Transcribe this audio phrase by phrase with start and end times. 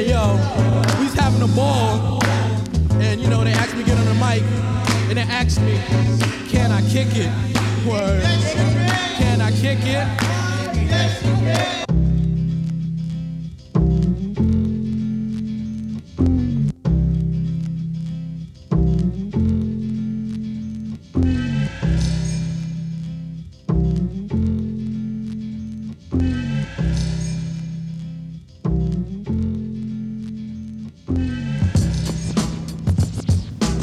[0.00, 0.32] Yo,
[0.98, 2.24] we was having a ball,
[3.02, 4.42] and you know they asked me to get on the mic,
[5.10, 5.78] and they asked me,
[6.48, 7.30] can I kick it?
[7.86, 8.22] Word.
[9.18, 11.79] Can I kick it?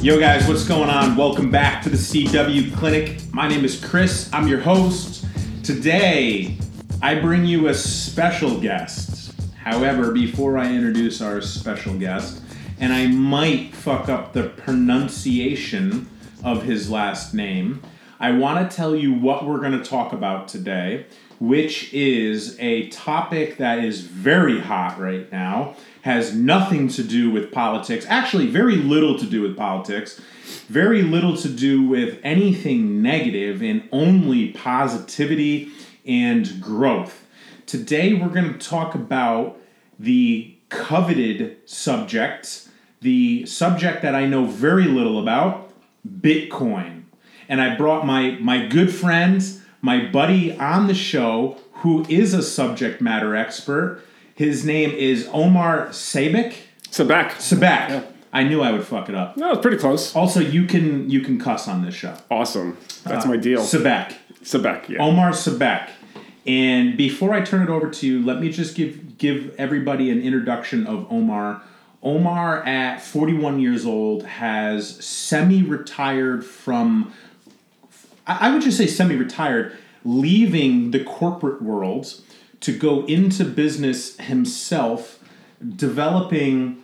[0.07, 1.17] Yo, guys, what's going on?
[1.17, 3.20] Welcome back to the CW Clinic.
[3.34, 4.29] My name is Chris.
[4.31, 5.25] I'm your host.
[5.65, 6.57] Today,
[7.02, 9.34] I bring you a special guest.
[9.57, 12.41] However, before I introduce our special guest,
[12.79, 16.09] and I might fuck up the pronunciation
[16.41, 17.81] of his last name,
[18.17, 21.07] I want to tell you what we're going to talk about today,
[21.40, 27.52] which is a topic that is very hot right now has nothing to do with
[27.52, 30.21] politics, actually, very little to do with politics,
[30.68, 35.70] very little to do with anything negative, and only positivity
[36.05, 37.26] and growth.
[37.66, 39.60] Today, we're going to talk about
[39.99, 42.70] the coveted subject,
[43.01, 45.74] the subject that I know very little about
[46.07, 47.04] Bitcoin.
[47.49, 49.44] And I brought my, my good friend,
[49.88, 54.04] my buddy on the show, who is a subject matter expert
[54.38, 56.54] his name is Omar Sabek.
[56.91, 57.32] Sabek.
[57.32, 57.90] Sabek.
[57.90, 58.04] Yeah.
[58.32, 59.35] I knew I would fuck it up.
[59.35, 60.16] No, it's pretty close.
[60.16, 62.16] Also, you can you can cuss on this show.
[62.29, 62.77] Awesome.
[63.04, 63.62] That's uh, my deal.
[63.62, 64.13] Sabek.
[64.44, 64.90] Sabak.
[64.90, 65.02] Yeah.
[65.02, 65.90] Omar Sabek.
[66.46, 70.22] And before I turn it over to you, let me just give give everybody an
[70.22, 71.63] introduction of Omar.
[72.03, 77.12] Omar, at 41 years old, has semi-retired from.
[78.28, 82.22] I would just say semi-retired, leaving the corporate world
[82.59, 85.23] to go into business himself,
[85.75, 86.83] developing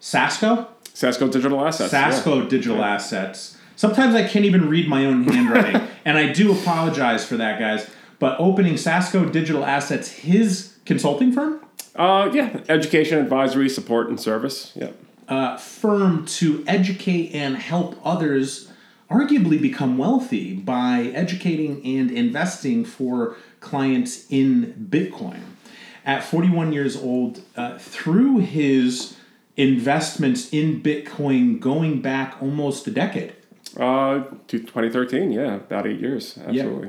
[0.00, 0.68] Sasco.
[0.92, 1.90] Sasco Digital Assets.
[1.90, 2.48] Sasco yeah.
[2.48, 2.94] Digital yeah.
[2.94, 3.56] Assets.
[3.76, 7.88] Sometimes I can't even read my own handwriting, and I do apologize for that, guys.
[8.18, 11.60] But opening Sasco Digital Assets, his consulting firm.
[11.94, 14.72] Uh, yeah, education, advisory, support, and service.
[14.74, 14.90] Yeah.
[15.28, 18.70] Uh, firm to educate and help others
[19.10, 25.40] arguably become wealthy by educating and investing for clients in Bitcoin.
[26.04, 29.16] At 41 years old, uh, through his
[29.56, 33.34] investments in Bitcoin going back almost a decade.
[33.76, 36.88] Uh, to 2013, yeah, about eight years, absolutely.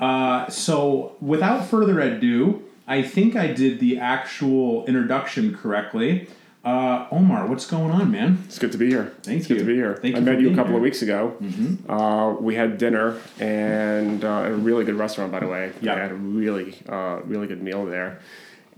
[0.00, 0.06] Yeah.
[0.06, 6.28] Uh, so, without further ado, I think I did the actual introduction correctly.
[6.64, 8.42] Uh, Omar, what's going on, man?
[8.46, 9.12] It's good to be here.
[9.22, 9.56] Thank it's you.
[9.56, 9.98] good to be here.
[10.00, 10.76] Thank I you met you a couple here.
[10.76, 11.36] of weeks ago.
[11.40, 11.90] Mm-hmm.
[11.90, 15.72] Uh, we had dinner and uh, a really good restaurant, by the way.
[15.82, 18.20] Yeah, I had a really, uh, really good meal there.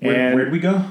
[0.00, 0.84] Where, where'd we go?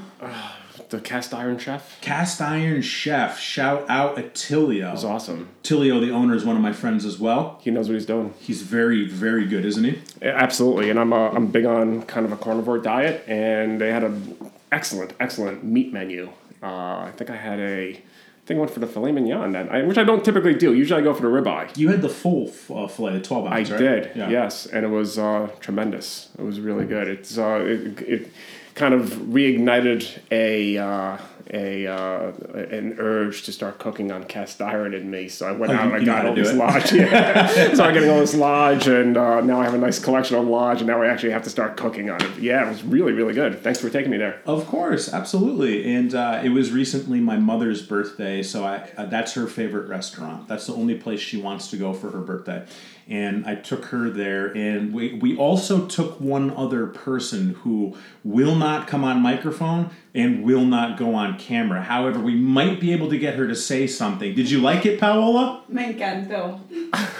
[0.88, 2.00] the Cast Iron Chef.
[2.00, 3.38] Cast Iron Chef.
[3.38, 4.88] Shout out Attilio.
[4.88, 5.48] It was awesome.
[5.62, 7.58] Attilio, the owner, is one of my friends as well.
[7.60, 8.32] He knows what he's doing.
[8.38, 10.00] He's very, very good, isn't he?
[10.22, 10.90] Absolutely.
[10.90, 14.50] And I'm uh, I'm big on kind of a carnivore diet, and they had an
[14.72, 16.30] excellent, excellent meat menu.
[16.62, 19.72] Uh, I think I had a I think I went for the filet mignon, that
[19.72, 20.72] I, which I don't typically do.
[20.72, 21.76] Usually I go for the ribeye.
[21.76, 23.78] You had the full uh, filet, the 12 ounce, I right?
[23.80, 24.28] did, Yeah.
[24.28, 24.66] yes.
[24.66, 26.28] And it was uh, tremendous.
[26.38, 27.08] It was really good.
[27.08, 28.32] It's uh, it, it
[28.76, 31.18] kind of reignited a uh,
[31.52, 35.28] a uh, an urge to start cooking on cast iron in me.
[35.28, 36.56] So I went Oh, out and I you know how got all this it.
[36.56, 36.92] lodge.
[36.92, 37.74] Yeah.
[37.74, 40.78] Started getting all this lodge, and uh, now I have a nice collection of lodge,
[40.78, 42.38] and now I actually have to start cooking on it.
[42.38, 43.62] Yeah, it was really really good.
[43.62, 44.40] Thanks for taking me there.
[44.46, 45.94] Of course, absolutely.
[45.94, 50.48] And uh, it was recently my mother's birthday, so I uh, that's her favorite restaurant.
[50.48, 52.64] That's the only place she wants to go for her birthday.
[53.08, 58.56] And I took her there, and we, we also took one other person who will
[58.56, 61.82] not come on microphone and will not go on camera.
[61.82, 64.34] However, we might be able to get her to say something.
[64.34, 65.62] Did you like it, Paola?
[65.68, 66.60] Me encantó.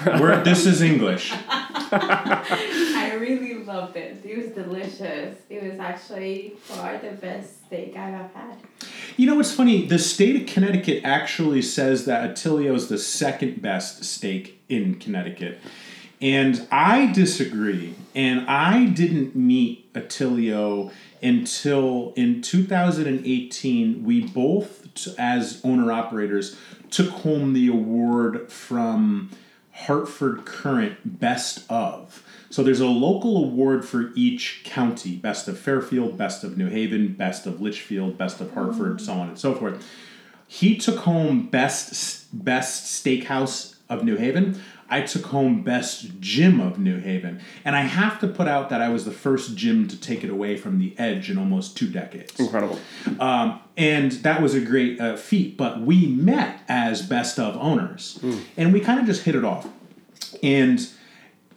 [0.20, 1.32] We're, this is English.
[1.92, 4.24] I really loved it.
[4.24, 5.38] It was delicious.
[5.48, 8.56] It was actually far the best steak I've ever had.
[9.16, 9.86] You know what's funny?
[9.86, 15.58] The state of Connecticut actually says that Attilio is the second best steak in Connecticut.
[16.20, 17.94] And I disagree.
[18.14, 20.90] And I didn't meet Attilio
[21.22, 26.56] until in 2018, we both, as owner operators,
[26.90, 29.30] took home the award from
[29.72, 32.22] Hartford Courant Best of.
[32.48, 37.12] So there's a local award for each county Best of Fairfield, Best of New Haven,
[37.12, 39.04] Best of Litchfield, Best of Hartford, mm-hmm.
[39.04, 39.86] so on and so forth.
[40.46, 44.60] He took home Best Best Steakhouse of New Haven.
[44.88, 47.40] I took home best gym of New Haven.
[47.64, 50.30] And I have to put out that I was the first gym to take it
[50.30, 52.38] away from the edge in almost two decades.
[52.38, 52.78] Incredible.
[53.18, 55.56] Um, and that was a great uh, feat.
[55.56, 58.18] But we met as best of owners,
[58.56, 59.66] and we kind of just hit it off.
[60.42, 60.80] And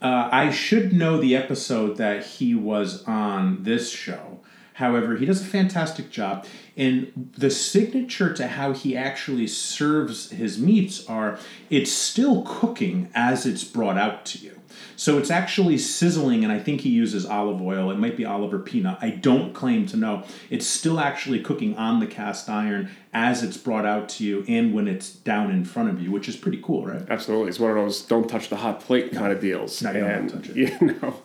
[0.02, 4.40] uh, I should know the episode that he was on this show.
[4.80, 6.46] However, he does a fantastic job.
[6.74, 11.38] And the signature to how he actually serves his meats are
[11.68, 14.59] it's still cooking as it's brought out to you.
[14.96, 17.90] So it's actually sizzling, and I think he uses olive oil.
[17.90, 18.98] It might be olive or peanut.
[19.00, 20.24] I don't claim to know.
[20.50, 24.72] It's still actually cooking on the cast iron as it's brought out to you and
[24.72, 27.02] when it's down in front of you, which is pretty cool, right?
[27.08, 29.82] Absolutely, it's one of those don't touch the hot plate kind of deals.
[29.82, 30.56] No, you don't and, touch it.
[30.80, 31.22] You know,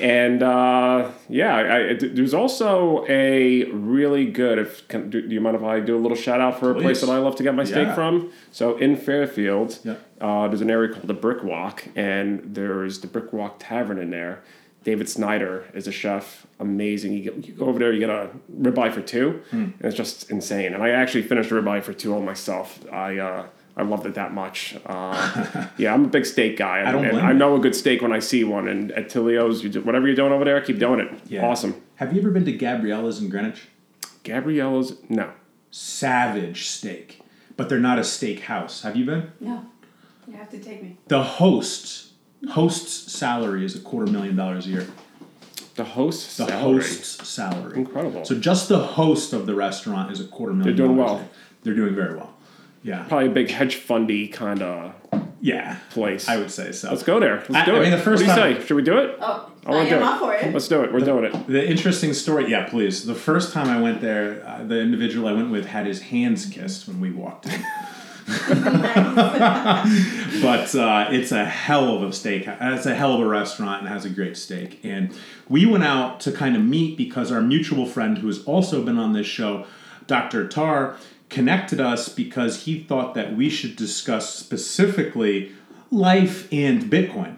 [0.00, 4.58] and uh, yeah, I, I- there's also a really good.
[4.58, 6.74] If can, do, do you mind if I do a little shout out for a
[6.74, 8.32] place that I love to get my steak from?
[8.50, 9.94] So in Fairfield, Yeah.
[10.20, 14.10] Uh, there's an area called the Brick Walk, and there's the Brick Walk Tavern in
[14.10, 14.42] there.
[14.84, 17.12] David Snyder is a chef, amazing.
[17.12, 18.30] You, get, you go over there, you get a
[18.60, 19.56] ribeye for two, Hmm.
[19.56, 20.72] and it's just insane.
[20.72, 22.78] And I actually finished a ribeye for two on myself.
[22.92, 24.76] I uh, I loved it that much.
[24.86, 26.88] Uh, yeah, I'm a big steak guy.
[26.88, 28.66] I don't and I know a good steak when I see one.
[28.66, 31.12] And Attilio's, you do, whatever you're doing over there, keep doing it.
[31.28, 31.46] Yeah.
[31.46, 31.80] Awesome.
[31.96, 33.68] Have you ever been to Gabriella's in Greenwich?
[34.24, 35.30] Gabriella's, no.
[35.70, 37.20] Savage steak,
[37.56, 38.82] but they're not a steak house.
[38.82, 39.30] Have you been?
[39.38, 39.66] No,
[40.28, 40.96] you have to take me.
[41.08, 42.08] The host,
[42.50, 44.86] host's salary is a quarter million dollars a year.
[45.76, 46.76] The host The salary.
[46.82, 47.78] host's salary.
[47.78, 48.24] Incredible.
[48.24, 50.76] So just the host of the restaurant is a quarter million.
[50.76, 51.20] They're doing dollars a well.
[51.22, 51.28] year.
[51.62, 52.34] They're doing very well.
[52.82, 53.04] Yeah.
[53.08, 54.92] Probably a big hedge fundy kind of
[55.40, 55.76] Yeah.
[55.90, 56.28] place.
[56.28, 56.90] I would say so.
[56.90, 57.36] Let's go there.
[57.48, 57.82] Let's I- do I it.
[57.82, 58.66] mean, the first what do you time- say?
[58.66, 59.16] Should we do it?
[59.20, 60.04] Oh, I I, wanna do am it.
[60.04, 60.52] up for it.
[60.52, 60.92] Let's do it.
[60.92, 61.46] We're doing it.
[61.46, 63.04] The interesting story, yeah, please.
[63.06, 66.46] The first time I went there, uh, the individual I went with had his hands
[66.46, 67.60] kissed when we walked in.
[70.42, 72.44] but uh, it's a hell of a steak.
[72.46, 74.80] It's a hell of a restaurant and has a great steak.
[74.84, 75.16] And
[75.48, 78.98] we went out to kind of meet because our mutual friend, who has also been
[78.98, 79.64] on this show,
[80.06, 80.46] Dr.
[80.46, 80.98] Tar,
[81.30, 85.52] connected us because he thought that we should discuss specifically
[85.90, 87.36] life and Bitcoin.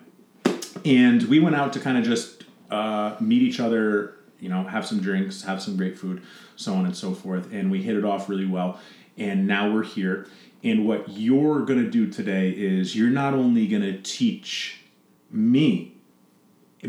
[0.84, 4.86] And we went out to kind of just uh, meet each other, you know, have
[4.86, 6.22] some drinks, have some great food,
[6.56, 7.52] so on and so forth.
[7.52, 8.80] And we hit it off really well.
[9.16, 10.26] And now we're here.
[10.62, 14.82] And what you're going to do today is you're not only going to teach
[15.30, 15.94] me,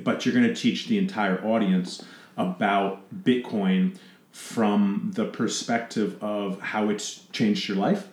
[0.03, 2.03] but you're going to teach the entire audience
[2.37, 3.97] about Bitcoin
[4.31, 8.07] from the perspective of how it's changed your life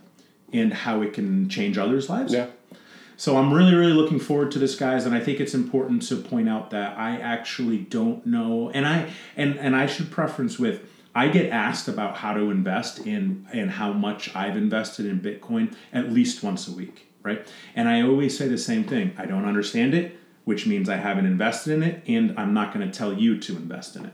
[0.53, 2.33] and how it can change others' lives.
[2.33, 2.47] Yeah.
[3.17, 6.17] So I'm really, really looking forward to this, guys, and I think it's important to
[6.17, 10.89] point out that I actually don't know, and I and and I should preference with
[11.19, 15.75] I get asked about how to invest in and how much I've invested in Bitcoin
[15.93, 17.45] at least once a week, right?
[17.75, 21.27] And I always say the same thing: I don't understand it, which means I haven't
[21.27, 24.13] invested in it, and I'm not going to tell you to invest in it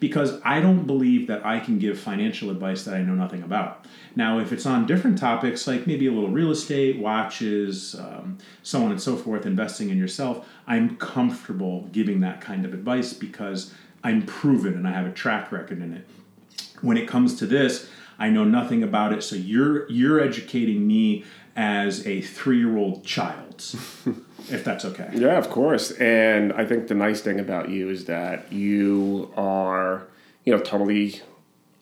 [0.00, 3.84] because I don't believe that I can give financial advice that I know nothing about.
[4.16, 8.82] Now, if it's on different topics, like maybe a little real estate, watches, um, so
[8.82, 13.74] on and so forth, investing in yourself, I'm comfortable giving that kind of advice because
[14.02, 16.08] I'm proven and I have a track record in it.
[16.82, 17.88] When it comes to this,
[18.18, 21.24] I know nothing about it, so you're you're educating me
[21.56, 23.56] as a three-year-old child,
[24.48, 25.10] if that's okay.
[25.12, 25.90] Yeah, of course.
[25.92, 30.06] And I think the nice thing about you is that you are,
[30.44, 31.20] you know, totally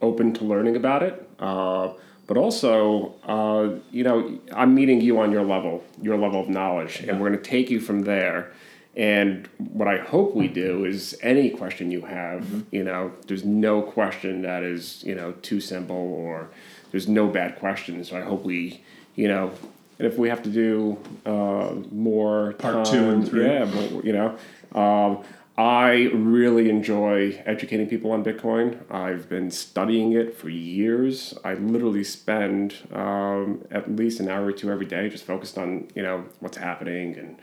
[0.01, 1.29] open to learning about it.
[1.39, 1.93] Uh,
[2.27, 7.01] but also, uh, you know, I'm meeting you on your level, your level of knowledge,
[7.01, 8.53] and we're going to take you from there.
[8.99, 13.81] And what I hope we do is any question you have, you know, there's no
[13.81, 16.51] question that is, you know, too simple or
[16.91, 18.03] there's no bad question.
[18.03, 18.83] So I hope we,
[19.15, 19.53] you know,
[20.01, 23.45] and if we have to do uh, more Part two and three.
[23.45, 24.37] yeah, but, you know,
[24.75, 25.25] um,
[25.57, 28.79] I really enjoy educating people on Bitcoin.
[28.93, 31.35] I've been studying it for years.
[31.45, 35.89] I literally spend um, at least an hour or two every day just focused on
[35.97, 37.39] you know what's happening and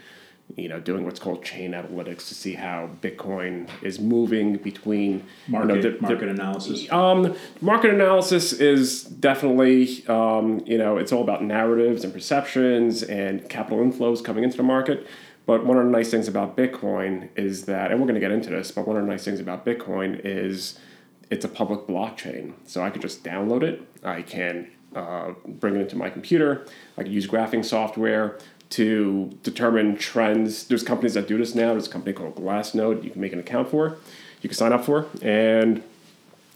[0.55, 5.69] you know doing what's called chain analytics to see how Bitcoin is moving between Market,
[5.69, 6.91] you know, the- the- market analysis.
[6.91, 13.47] um, market analysis is definitely, um, you know, it's all about narratives and perceptions and
[13.49, 15.05] capital inflows coming into the market.
[15.45, 18.31] But one of the nice things about Bitcoin is that, and we're going to get
[18.31, 20.79] into this, but one of the nice things about Bitcoin is
[21.29, 22.53] it's a public blockchain.
[22.65, 23.81] So I could just download it.
[24.03, 26.65] I can uh, bring it into my computer.
[26.97, 28.39] I can use graphing software
[28.71, 30.67] to determine trends.
[30.67, 31.71] There's companies that do this now.
[31.71, 33.97] There's a company called Glassnode you can make an account for,
[34.41, 35.83] you can sign up for, and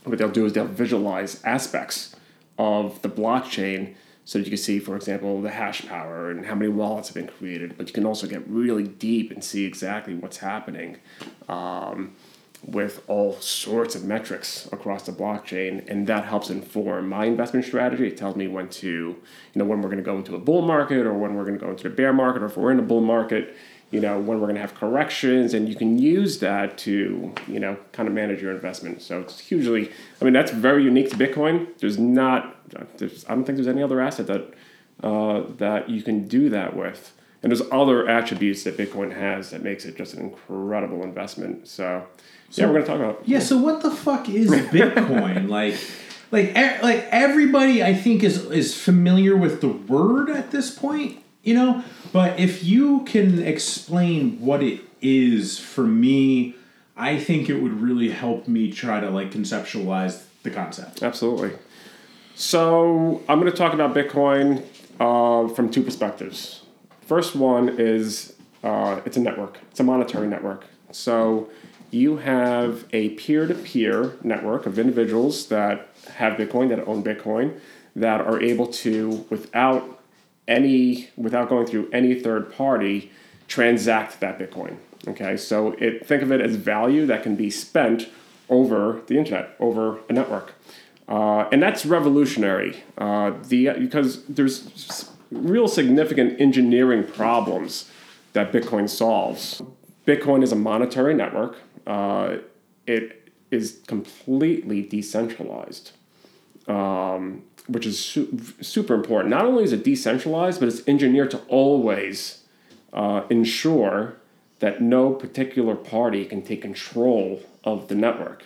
[0.03, 2.15] what they'll do is they'll visualize aspects
[2.57, 6.53] of the blockchain so that you can see, for example, the hash power and how
[6.53, 7.75] many wallets have been created.
[7.77, 10.97] But you can also get really deep and see exactly what's happening
[11.47, 12.15] um,
[12.65, 18.07] with all sorts of metrics across the blockchain, and that helps inform my investment strategy.
[18.07, 19.15] It tells me when to, you
[19.55, 21.65] know, when we're going to go into a bull market or when we're going to
[21.65, 23.55] go into the bear market, or if we're in a bull market,
[23.91, 27.59] you know, when we're going to have corrections, and you can use that to, you
[27.59, 29.01] know, kind of manage your investment.
[29.01, 31.75] So it's hugely, I mean, that's very unique to Bitcoin.
[31.79, 32.57] There's not,
[32.97, 34.53] there's, I don't think there's any other asset that
[35.01, 37.13] uh, that you can do that with.
[37.41, 41.67] And there's other attributes that Bitcoin has that makes it just an incredible investment.
[41.67, 42.05] So,
[42.51, 43.21] yeah, we're going to talk about.
[43.25, 43.39] Yeah.
[43.39, 45.47] So what the fuck is Bitcoin?
[45.47, 45.75] like,
[46.31, 51.23] like, e- like everybody, I think is is familiar with the word at this point.
[51.43, 56.55] You know, but if you can explain what it is for me,
[56.97, 61.01] I think it would really help me try to like conceptualize the concept.
[61.01, 61.53] Absolutely.
[62.35, 64.65] So I'm going to talk about Bitcoin
[64.99, 66.61] uh, from two perspectives.
[67.09, 69.57] First one is uh, it's a network.
[69.71, 70.65] It's a monetary network.
[70.91, 71.49] So
[71.89, 77.59] you have a peer-to-peer network of individuals that have Bitcoin that own Bitcoin
[77.95, 79.99] that are able to without
[80.47, 83.11] any without going through any third party
[83.47, 84.77] transact that Bitcoin.
[85.07, 88.07] Okay, so it think of it as value that can be spent
[88.49, 90.53] over the internet, over a network.
[91.07, 97.89] Uh, and that's revolutionary uh, the, because there's real significant engineering problems
[98.33, 99.61] that Bitcoin solves.
[100.05, 101.57] Bitcoin is a monetary network.
[101.85, 102.37] Uh,
[102.87, 105.91] it is completely decentralized,
[106.67, 109.29] um, which is su- super important.
[109.29, 112.43] Not only is it decentralized, but it's engineered to always
[112.93, 114.17] uh, ensure
[114.59, 118.43] that no particular party can take control of the network.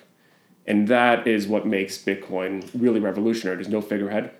[0.65, 3.57] And that is what makes Bitcoin really revolutionary.
[3.57, 4.31] There's no figurehead.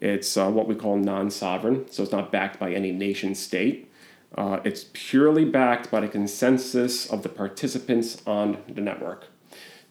[0.00, 3.92] It's uh, what we call non sovereign, so it's not backed by any nation state.
[4.36, 9.26] Uh, it's purely backed by the consensus of the participants on the network.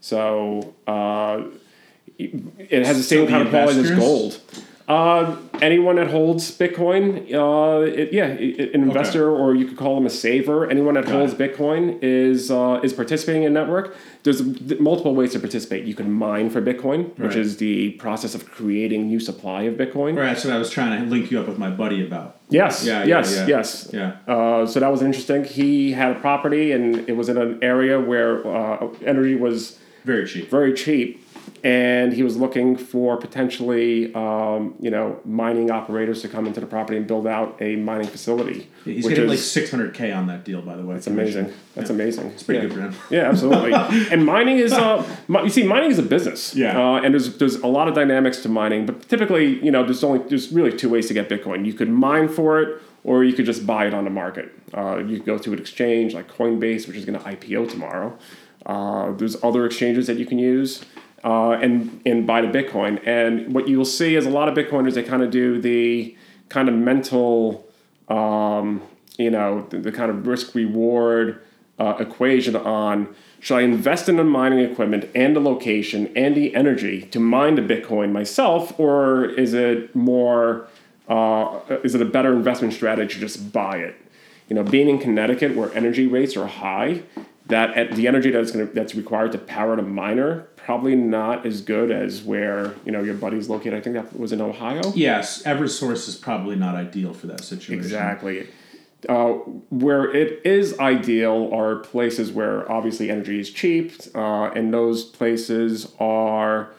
[0.01, 1.43] So uh,
[2.17, 4.41] it has the same the kind of quality as gold.
[4.89, 9.93] Uh, anyone that holds Bitcoin, uh, it, yeah, it, an investor, or you could call
[9.93, 10.67] them a saver.
[10.67, 11.37] Anyone that holds it.
[11.37, 13.95] Bitcoin is uh, is participating in a network.
[14.23, 14.41] There's
[14.79, 15.85] multiple ways to participate.
[15.85, 20.17] You can mine for Bitcoin, which is the process of creating new supply of Bitcoin.
[20.17, 22.37] Right, that's what I was trying to link you up with my buddy about.
[22.49, 23.45] Yes, Yeah, yeah, yes, yeah.
[23.47, 23.89] yes.
[23.93, 24.17] Yeah.
[24.33, 25.43] Uh, so that was interesting.
[25.43, 30.25] He had a property, and it was in an area where uh, energy was Very
[30.27, 30.49] cheap.
[30.49, 31.23] very cheap,
[31.63, 36.65] and he was looking for potentially, um, you know, mining operators to come into the
[36.65, 38.69] property and build out a mining facility.
[38.85, 40.95] He's which getting is like 600k on that deal, by the way.
[40.95, 41.51] it's amazing.
[41.75, 42.27] That's amazing.
[42.27, 42.95] It's pretty good for him.
[43.09, 43.73] Yeah, absolutely.
[44.11, 46.55] and mining is, uh, you see, mining is a business.
[46.55, 46.79] Yeah.
[46.79, 50.03] Uh, and there's there's a lot of dynamics to mining, but typically, you know, there's
[50.03, 51.65] only there's really two ways to get Bitcoin.
[51.65, 54.51] You could mine for it, or you could just buy it on the market.
[54.73, 58.17] Uh, you could go to an exchange like Coinbase, which is going to IPO tomorrow.
[58.65, 60.83] Uh, there's other exchanges that you can use.
[61.21, 64.55] Uh, and and buy the Bitcoin, and what you will see is a lot of
[64.55, 66.15] Bitcoiners they kind of do the
[66.47, 67.67] kind of mental
[68.07, 68.81] um,
[69.19, 71.41] you know, the, the kind of risk reward
[71.77, 76.55] uh, equation on should I invest in the mining equipment and the location and the
[76.55, 80.67] energy to mine the Bitcoin myself, or is it more,
[81.07, 83.95] uh, is it a better investment strategy to just buy it?
[84.49, 87.03] You know, being in Connecticut where energy rates are high,
[87.45, 91.61] that at the energy that's going that's required to power the miner probably not as
[91.63, 93.73] good as where you know your buddy's located.
[93.73, 94.83] I think that was in Ohio.
[94.93, 97.73] Yes, EverSource is probably not ideal for that situation.
[97.73, 98.47] Exactly.
[99.07, 99.29] Uh,
[99.71, 105.91] where it is ideal are places where obviously energy is cheap, uh, and those places
[105.99, 106.69] are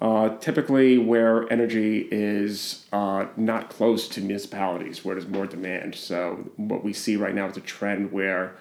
[0.00, 5.96] uh, typically where energy is uh, not close to municipalities, where there's more demand.
[5.96, 8.54] So what we see right now is a trend where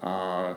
[0.00, 0.54] uh,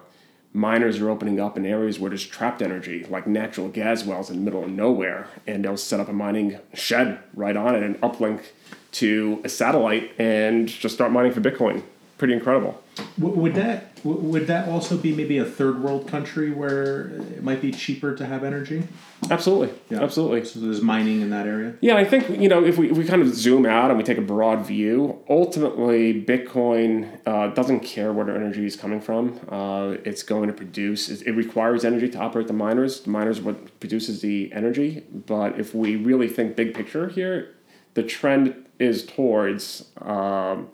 [0.54, 4.38] miners are opening up in areas where there's trapped energy, like natural gas wells in
[4.38, 8.00] the middle of nowhere, and they'll set up a mining shed right on it and
[8.02, 8.44] uplink
[8.92, 11.84] to a satellite and just start mining for Bitcoin.
[12.22, 12.80] Pretty incredible.
[13.18, 17.72] Would that would that also be maybe a third world country where it might be
[17.72, 18.88] cheaper to have energy?
[19.32, 19.76] Absolutely.
[19.90, 20.04] Yeah.
[20.04, 20.46] Absolutely.
[20.46, 21.74] So there's mining in that area.
[21.82, 24.04] Yeah, I think you know if we, if we kind of zoom out and we
[24.04, 29.40] take a broad view, ultimately Bitcoin uh, doesn't care where the energy is coming from.
[29.50, 31.10] Uh, it's going to produce.
[31.10, 33.00] It, requires energy to operate the miners.
[33.00, 35.04] The miners are what produces the energy.
[35.12, 37.56] But if we really think big picture here,
[37.96, 40.70] the trend is towards um,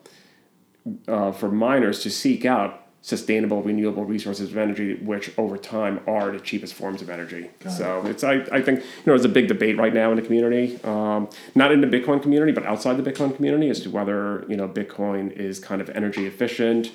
[1.07, 6.31] uh, for miners to seek out sustainable renewable resources of energy, which over time are
[6.31, 7.49] the cheapest forms of energy.
[7.69, 10.21] so it's I, I think you know there's a big debate right now in the
[10.21, 14.45] community, um, not in the Bitcoin community, but outside the Bitcoin community as to whether
[14.49, 16.91] you know Bitcoin is kind of energy efficient,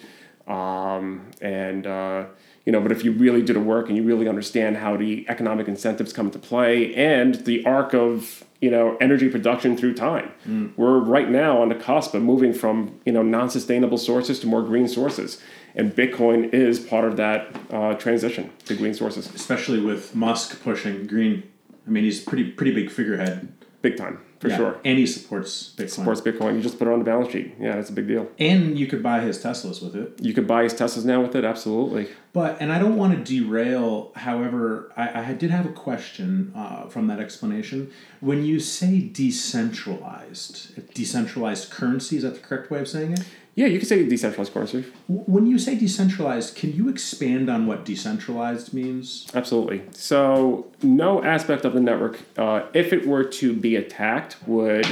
[0.46, 2.26] um, and uh,
[2.64, 5.24] you know, but if you really do the work and you really understand how the
[5.28, 10.32] economic incentives come into play and the arc of you know energy production through time,
[10.76, 14.62] we're right now on the cusp of moving from you know non-sustainable sources to more
[14.62, 15.42] green sources,
[15.74, 21.06] and Bitcoin is part of that uh, transition to green sources, Especially with Musk pushing
[21.06, 21.42] green.
[21.86, 23.52] I mean, he's a pretty pretty big figurehead.
[23.82, 24.76] Big time for Yeah, sure.
[24.84, 25.90] and he supports Bitcoin.
[25.90, 26.56] Supports Bitcoin.
[26.56, 27.54] You just put it on the balance sheet.
[27.60, 28.26] Yeah, that's a big deal.
[28.40, 30.18] And you could buy his Teslas with it.
[30.20, 31.44] You could buy his Teslas now with it.
[31.44, 32.08] Absolutely.
[32.32, 34.10] But and I don't want to derail.
[34.16, 37.92] However, I, I did have a question uh, from that explanation.
[38.18, 43.24] When you say decentralized, decentralized currency is that the correct way of saying it?
[43.54, 44.84] Yeah, you could say decentralized currency.
[45.08, 49.26] W- When you say decentralized, can you expand on what decentralized means?
[49.34, 49.82] Absolutely.
[49.92, 54.86] So, no aspect of the network, uh, if it were to be attacked, would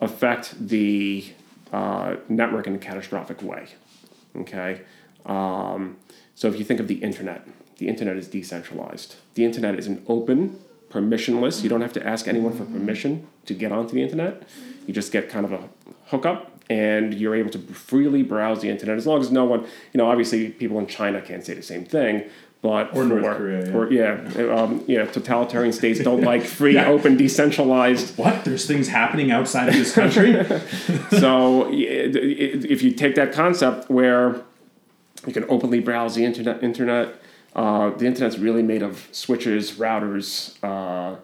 [0.00, 1.24] affect the
[1.72, 3.68] uh, network in a catastrophic way.
[4.36, 4.82] Okay.
[5.24, 5.96] Um,
[6.34, 7.46] so, if you think of the internet,
[7.78, 9.16] the internet is decentralized.
[9.34, 10.58] The internet is an open,
[10.90, 11.62] permissionless.
[11.62, 14.42] You don't have to ask anyone for permission to get onto the internet.
[14.86, 15.68] You just get kind of a
[16.06, 19.60] hookup and you're able to freely browse the internet as long as no one,
[19.92, 22.24] you know, obviously people in China can't say the same thing,
[22.62, 23.76] but Or North for- Korea, yeah.
[23.76, 26.88] or yeah, um, yeah, totalitarian states don't like free, Yeah.
[26.88, 28.16] open, decentralized.
[28.16, 28.44] What?
[28.46, 30.32] There's things happening outside of this country?
[31.10, 34.40] so y- it- it- if you take that concept where
[35.26, 37.14] you can openly browse the internet, internet,
[37.54, 41.16] uh, the internet's really made of switches, routers, uh,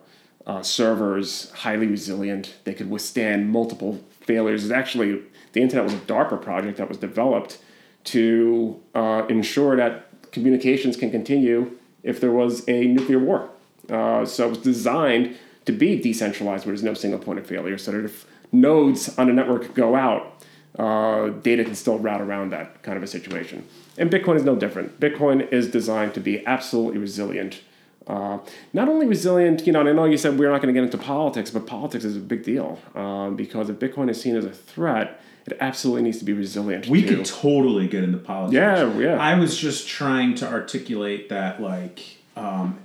[0.46, 2.54] uh, servers, highly resilient.
[2.64, 4.64] They could withstand multiple failures.
[4.64, 7.58] It's actually the internet was a DARPA project that was developed
[8.04, 13.50] to uh, ensure that communications can continue if there was a nuclear war.
[13.88, 17.76] Uh, so it was designed to be decentralized, where there's no single point of failure,
[17.76, 20.42] so that if nodes on a network go out,
[20.78, 23.66] uh, data can still route around that kind of a situation.
[23.98, 25.00] And Bitcoin is no different.
[25.00, 27.60] Bitcoin is designed to be absolutely resilient.
[28.06, 28.38] Uh,
[28.72, 30.84] not only resilient, you know, and I know you said we're not going to get
[30.84, 34.44] into politics, but politics is a big deal um, because if Bitcoin is seen as
[34.44, 36.88] a threat, it absolutely needs to be resilient.
[36.88, 37.16] We too.
[37.16, 38.54] could totally get into politics.
[38.54, 39.16] Yeah, yeah.
[39.16, 42.00] I was just trying to articulate that, like,
[42.36, 42.78] um,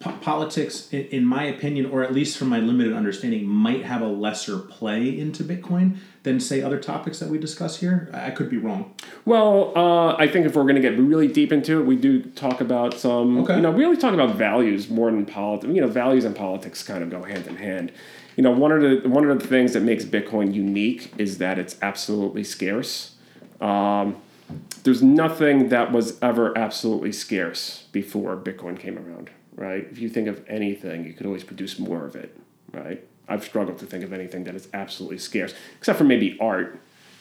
[0.00, 4.02] po- politics, in, in my opinion, or at least from my limited understanding, might have
[4.02, 8.10] a lesser play into Bitcoin than, say, other topics that we discuss here.
[8.12, 8.94] I could be wrong.
[9.24, 12.22] Well, uh, I think if we're going to get really deep into it, we do
[12.22, 13.38] talk about some.
[13.42, 13.56] Okay.
[13.56, 15.74] You know, we really talk about values more than politics.
[15.74, 17.92] You know, values and politics kind of go hand in hand.
[18.36, 21.58] You know, one of the one of the things that makes Bitcoin unique is that
[21.58, 23.14] it's absolutely scarce.
[23.60, 24.16] Um,
[24.84, 29.86] there's nothing that was ever absolutely scarce before Bitcoin came around, right?
[29.90, 32.36] If you think of anything, you could always produce more of it,
[32.72, 33.04] right?
[33.28, 36.80] I've struggled to think of anything that is absolutely scarce, except for maybe art.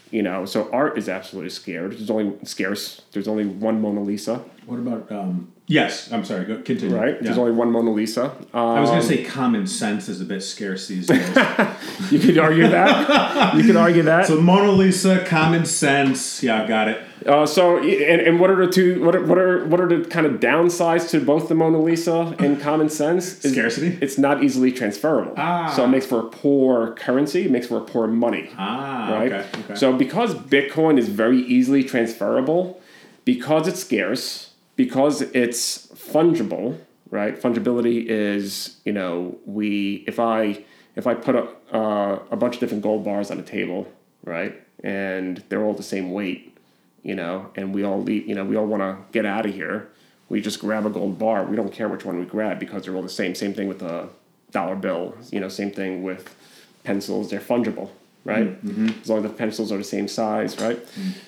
[0.10, 1.95] You know, so art is absolutely scarce.
[1.95, 3.02] There's only scarce.
[3.13, 5.10] There's only one Mona Lisa, What about.
[5.10, 6.96] Um, yes, I'm sorry, go, continue.
[6.96, 7.16] right?
[7.16, 7.22] Yeah.
[7.22, 8.26] There's only one Mona Lisa.
[8.26, 11.28] Um, I was going to say common sense is a bit scarce these days.
[12.12, 13.56] you could argue that.
[13.56, 14.28] you could argue that.
[14.28, 16.44] so Mona Lisa, common sense.
[16.44, 17.02] Yeah, got it.
[17.26, 19.04] Uh, so, and, and what are the two?
[19.04, 22.36] What are, what are what are the kind of downsides to both the Mona Lisa
[22.40, 23.46] and common sense?
[23.46, 23.98] Is Scarcity?
[24.02, 25.34] It's not easily transferable.
[25.38, 25.72] Ah.
[25.76, 27.46] So it makes for a poor currency.
[27.46, 28.50] It makes for a poor money.
[28.58, 29.32] Ah, right?
[29.32, 29.60] okay.
[29.60, 29.76] okay.
[29.76, 32.82] So because Bitcoin is very easily transferable,
[33.24, 34.51] because it's scarce,
[34.82, 36.76] because it's fungible,
[37.12, 37.39] right?
[37.39, 40.63] Fungibility is, you know, we if I
[40.96, 43.88] if I put a uh, a bunch of different gold bars on a table,
[44.24, 46.58] right, and they're all the same weight,
[47.04, 49.54] you know, and we all leave, you know, we all want to get out of
[49.54, 49.88] here.
[50.30, 51.44] We just grab a gold bar.
[51.46, 53.36] We don't care which one we grab because they're all the same.
[53.36, 54.10] Same thing with a
[54.50, 55.15] dollar bill.
[55.30, 56.36] You know, same thing with
[56.84, 57.30] pencils.
[57.30, 57.91] They're fungible,
[58.24, 58.58] right?
[59.02, 60.80] As long as the pencils are the same size, right?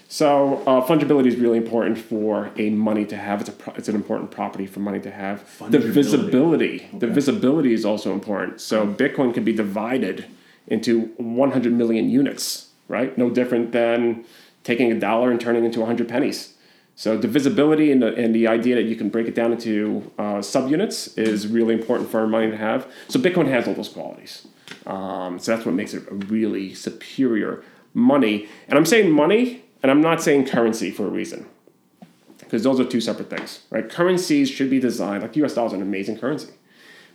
[0.09, 3.41] So uh, fungibility is really important for a money to have.
[3.41, 5.43] It's a pro- it's an important property for money to have.
[5.69, 7.13] The visibility, the Okay.
[7.15, 8.61] visibility is also important.
[8.61, 10.25] So Bitcoin can be divided
[10.67, 13.17] into 100 million units, right?
[13.17, 14.23] No different than
[14.63, 16.53] taking a dollar and turning it into 100 pennies.
[16.95, 20.35] So divisibility and the, and the idea that you can break it down into uh,
[20.41, 22.85] subunits is really important for our money to have.
[23.07, 24.47] So Bitcoin has all those qualities.
[24.85, 28.47] Um, so that's what makes it a really superior money.
[28.67, 31.45] And I'm saying money, and I'm not saying currency for a reason,
[32.39, 33.89] because those are two separate things, right?
[33.89, 35.53] Currencies should be designed like U.S.
[35.53, 36.53] dollars are an amazing currency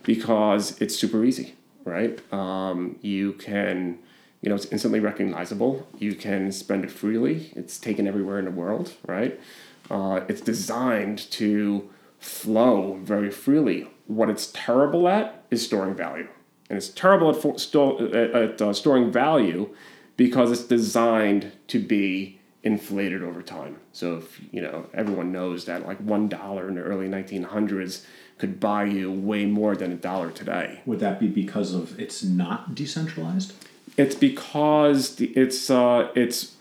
[0.03, 1.55] because it's super easy,
[1.85, 2.19] right?
[2.33, 3.99] Um, you can,
[4.41, 5.87] you know, it's instantly recognizable.
[5.97, 7.51] You can spend it freely.
[7.55, 9.39] It's taken everywhere in the world, right?
[9.89, 13.89] Uh, it's designed to flow very freely.
[14.07, 16.27] What it's terrible at is storing value,
[16.69, 19.69] and it's terrible at, for, sto- at, at uh, storing value
[20.17, 23.77] because it's designed to be inflated over time.
[23.93, 28.05] So if you know everyone knows that like one dollar in the early 1900s
[28.37, 30.81] could buy you way more than a dollar today.
[30.85, 33.53] Would that be because of it's not decentralized?
[33.97, 36.55] It's because the, it's uh, it's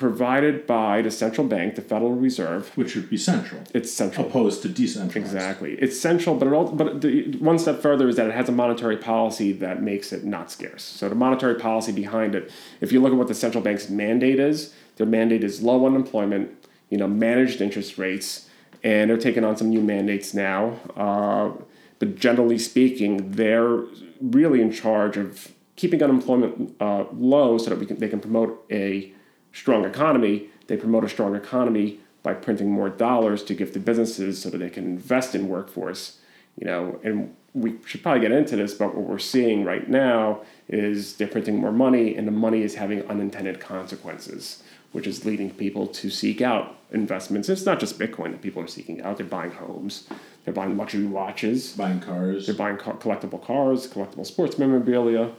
[0.00, 2.74] provided by the central bank, the Federal Reserve.
[2.74, 4.26] Which would be central, It's central.
[4.26, 5.16] opposed to decentralized.
[5.18, 5.74] Exactly.
[5.74, 8.52] It's central, but it all, but the, one step further is that it has a
[8.52, 10.82] monetary policy that makes it not scarce.
[10.82, 14.40] So the monetary policy behind it, if you look at what the central bank's mandate
[14.40, 16.50] is, their mandate is low unemployment,
[16.88, 18.48] you know, managed interest rates,
[18.82, 20.76] and they're taking on some new mandates now.
[20.96, 21.50] Uh,
[21.98, 23.84] but generally speaking, they're
[24.22, 28.64] really in charge of keeping unemployment uh, low so that we can, they can promote
[28.70, 29.12] a
[29.52, 30.48] strong economy.
[30.66, 34.58] They promote a strong economy by printing more dollars to give to businesses so that
[34.58, 36.18] they can invest in workforce.
[36.58, 40.42] You know, and we should probably get into this, but what we're seeing right now
[40.68, 45.50] is they're printing more money, and the money is having unintended consequences, which is leading
[45.50, 47.48] people to seek out investments.
[47.48, 50.06] It's not just Bitcoin that people are seeking out; they're buying homes,
[50.44, 52.46] they're buying luxury watches, Buying cars.
[52.46, 55.30] they're buying car- collectible cars, collectible sports memorabilia.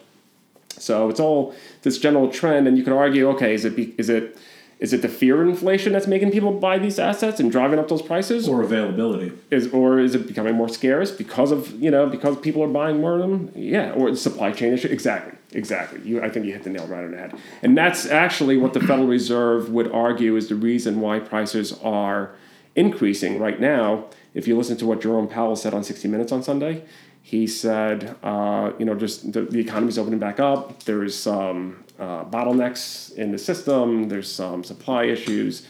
[0.79, 1.53] So it's all
[1.83, 4.37] this general trend, and you could argue, okay, is it be, is it
[4.81, 7.87] is it the fear of inflation that's making people buy these assets and driving up
[7.87, 9.31] those prices, or availability.
[9.51, 12.99] is or is it becoming more scarce because of you know because people are buying
[12.99, 13.51] more of them?
[13.55, 14.87] Yeah, or supply chain issue.
[14.87, 16.01] Exactly, exactly.
[16.01, 18.73] You, I think you hit the nail right on the head, and that's actually what
[18.73, 22.31] the Federal Reserve would argue is the reason why prices are
[22.75, 24.05] increasing right now.
[24.33, 26.85] If you listen to what Jerome Powell said on 60 Minutes on Sunday,
[27.21, 30.83] he said, uh, you know, just the, the economy's opening back up.
[30.83, 34.09] There's some uh, bottlenecks in the system.
[34.09, 35.67] There's some supply issues.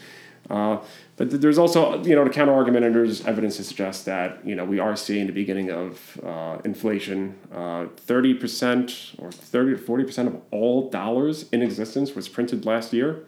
[0.50, 0.78] Uh,
[1.16, 4.44] but th- there's also, you know, the counter argument, and there's evidence to suggest that,
[4.44, 7.38] you know, we are seeing the beginning of uh, inflation.
[7.52, 13.26] Uh, 30% or 30 to 40% of all dollars in existence was printed last year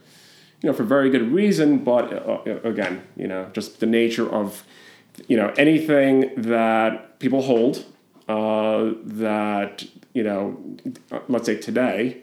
[0.65, 4.65] you know, for very good reason, but uh, again, you know, just the nature of,
[5.29, 7.85] you know, anything that people hold
[8.29, 10.59] uh, that, you know,
[11.29, 12.23] let's say today,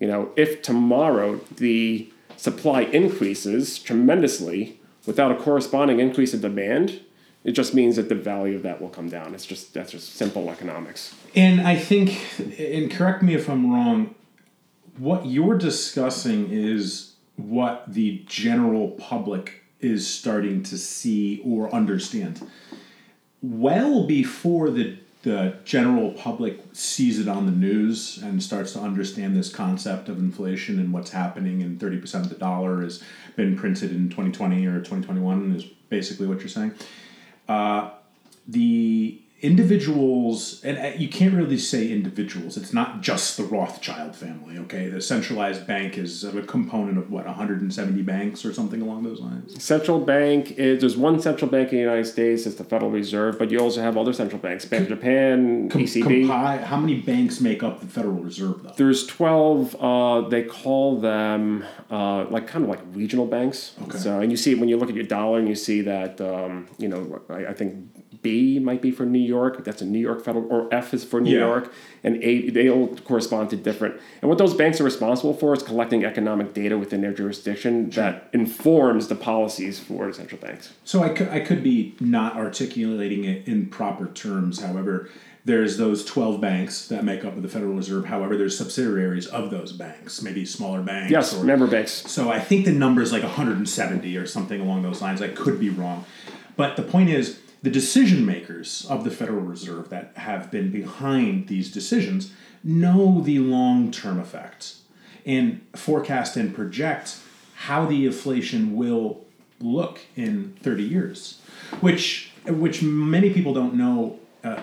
[0.00, 7.00] you know, if tomorrow the supply increases tremendously without a corresponding increase in demand,
[7.44, 9.34] it just means that the value of that will come down.
[9.34, 11.14] It's just that's just simple economics.
[11.34, 12.20] And I think,
[12.58, 14.14] and correct me if I'm wrong,
[14.98, 22.46] what you're discussing is what the general public is starting to see or understand.
[23.40, 29.36] Well before the the general public sees it on the news and starts to understand
[29.36, 33.02] this concept of inflation and what's happening and 30% of the dollar has
[33.36, 36.72] been printed in 2020 or 2021 is basically what you're saying.
[37.46, 37.90] Uh,
[38.46, 44.58] the individuals and uh, you can't really say individuals it's not just the rothschild family
[44.58, 49.20] okay the centralized bank is a component of what 170 banks or something along those
[49.20, 52.90] lines Central bank is there's one central bank in the United States, it's the Federal
[52.90, 56.26] Reserve, but you also have other central banks, Bank of Japan, Com- ECB.
[56.26, 61.00] compi- how many banks make up the federal reserve though There's 12, uh, they call
[61.00, 63.74] them uh, like kind of like regional banks.
[63.82, 63.98] Okay.
[63.98, 66.68] So, and you see when you look at your dollar and you see that, um,
[66.78, 70.24] you know, I, I think B might be for New York, that's a New York
[70.24, 71.46] federal, or F is for New Yeah.
[71.46, 73.96] York, and A, they all correspond to different.
[74.22, 78.28] And what those banks are responsible for is collecting economic data within their jurisdiction that
[78.32, 80.72] informs the policies for central banks.
[80.84, 84.60] So I could, I could be not articulating it in proper terms.
[84.60, 85.08] However,
[85.44, 88.06] there's those 12 banks that make up the Federal Reserve.
[88.06, 91.10] However, there's subsidiaries of those banks, maybe smaller banks.
[91.10, 91.92] Yes, or, member banks.
[92.10, 95.22] So I think the number is like 170 or something along those lines.
[95.22, 96.04] I could be wrong.
[96.56, 101.48] But the point is, the decision makers of the Federal Reserve that have been behind
[101.48, 104.82] these decisions know the long term effects
[105.26, 107.18] and forecast and project
[107.54, 109.24] how the inflation will
[109.60, 111.40] look in 30 years,
[111.80, 114.18] which, which many people don't know.
[114.44, 114.60] Uh,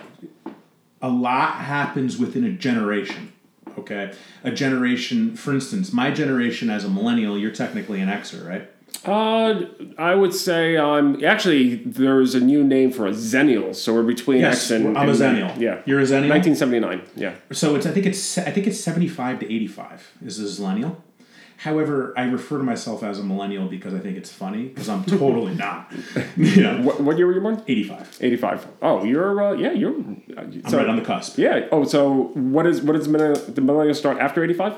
[1.02, 3.32] a lot happens within a generation.
[3.78, 5.36] Okay, a generation.
[5.36, 8.70] For instance, my generation as a millennial, you're technically an Xer, right?
[9.06, 9.66] Uh,
[9.98, 14.42] I would say um, actually there's a new name for a Xennial, so we're between
[14.44, 15.58] X and I'm a Xennial.
[15.58, 16.30] Yeah, you're a Xennial.
[16.30, 17.02] 1979.
[17.14, 20.96] Yeah, So it's I think it's I think it's 75 to 85 is a zillennial.
[21.58, 25.04] However, I refer to myself as a millennial because I think it's funny because I'm
[25.04, 25.90] totally not.
[26.36, 27.62] you know, what, what year were you born?
[27.66, 28.18] 85.
[28.20, 28.66] 85.
[28.82, 29.92] Oh, you're uh, yeah, you're.
[29.94, 31.38] Uh, I'm so, right on the cusp.
[31.38, 31.66] Yeah.
[31.72, 34.76] Oh, so what is what is millennial, the millennial start after 85?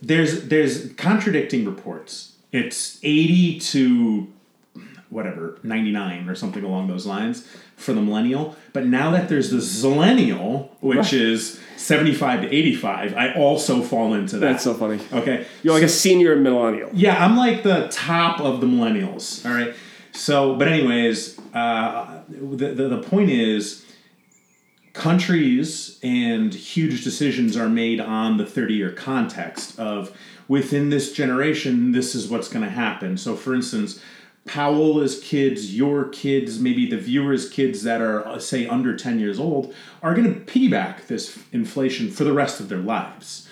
[0.00, 2.33] There's there's contradicting reports.
[2.58, 4.28] It's 80 to
[5.10, 7.44] whatever 99 or something along those lines
[7.76, 8.54] for the millennial.
[8.72, 11.12] But now that there's the zillennial, which Right.
[11.14, 14.46] is 75 to 85, I also fall into that.
[14.52, 15.00] That's so funny.
[15.12, 15.46] Okay.
[15.64, 16.90] You're like a senior millennial.
[16.92, 19.44] Yeah, I'm like the top of the millennials.
[19.44, 19.74] All right.
[20.12, 23.84] So, but anyways, uh, the, the the point is,
[24.92, 30.16] countries and huge decisions are made on the 30 year context of
[30.48, 33.16] within this generation, this is what's going to happen.
[33.16, 34.00] So, for instance.
[34.46, 39.40] Powell's kids, your kids, maybe the viewers' kids that are, uh, say, under 10 years
[39.40, 43.48] old, are going to piggyback this inflation for the rest of their lives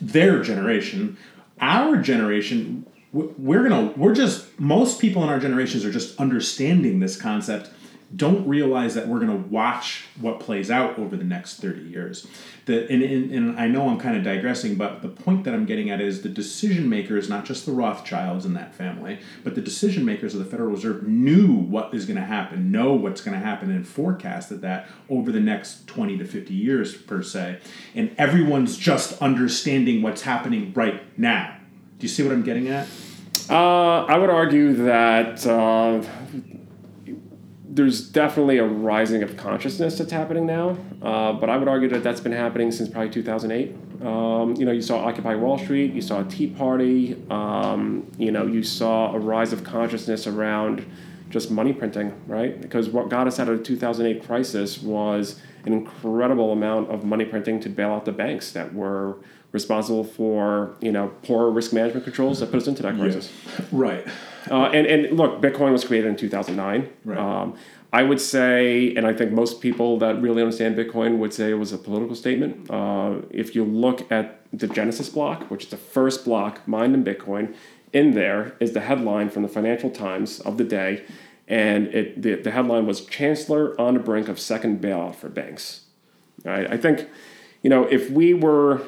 [0.00, 1.16] their generation
[1.60, 7.20] our generation we're gonna we're just most people in our generations are just understanding this
[7.20, 7.70] concept
[8.14, 12.26] don't realize that we're gonna watch what plays out over the next 30 years.
[12.66, 15.64] The and, and, and i know i'm kind of digressing but the point that i'm
[15.64, 19.60] getting at is the decision makers not just the rothschilds in that family but the
[19.60, 23.38] decision makers of the federal reserve knew what is going to happen know what's going
[23.38, 27.58] to happen and forecasted that over the next 20 to 50 years per se.
[27.94, 31.56] And everyone's just understanding what's happening right now.
[31.98, 32.86] Do you see what i'm getting at?
[33.48, 36.02] Uh, I would argue that uh,
[37.72, 42.02] there's definitely a rising of consciousness that's happening now, uh, but I would argue that
[42.02, 44.04] that's been happening since probably 2008.
[44.04, 48.32] Um, you know, you saw Occupy Wall Street, you saw a Tea Party, um, you
[48.32, 50.84] know, you saw a rise of consciousness around
[51.28, 52.60] just money printing, right?
[52.60, 57.24] Because what got us out of the 2008 crisis was an incredible amount of money
[57.24, 59.16] printing to bail out the banks that were
[59.52, 63.32] responsible for, you know, poor risk management controls that put us into that crisis.
[63.72, 64.04] right
[64.50, 66.88] Uh, and, and look, Bitcoin was created in 2009.
[67.04, 67.18] Right.
[67.18, 67.56] Um,
[67.92, 71.54] I would say, and I think most people that really understand Bitcoin would say it
[71.54, 72.70] was a political statement.
[72.70, 77.04] Uh, if you look at the Genesis block, which is the first block mined in
[77.04, 77.54] Bitcoin,
[77.92, 81.04] in there is the headline from the Financial Times of the day.
[81.48, 85.82] And it, the, the headline was Chancellor on the brink of second bailout for banks.
[86.44, 86.70] Right?
[86.70, 87.08] I think,
[87.62, 88.82] you know, if we were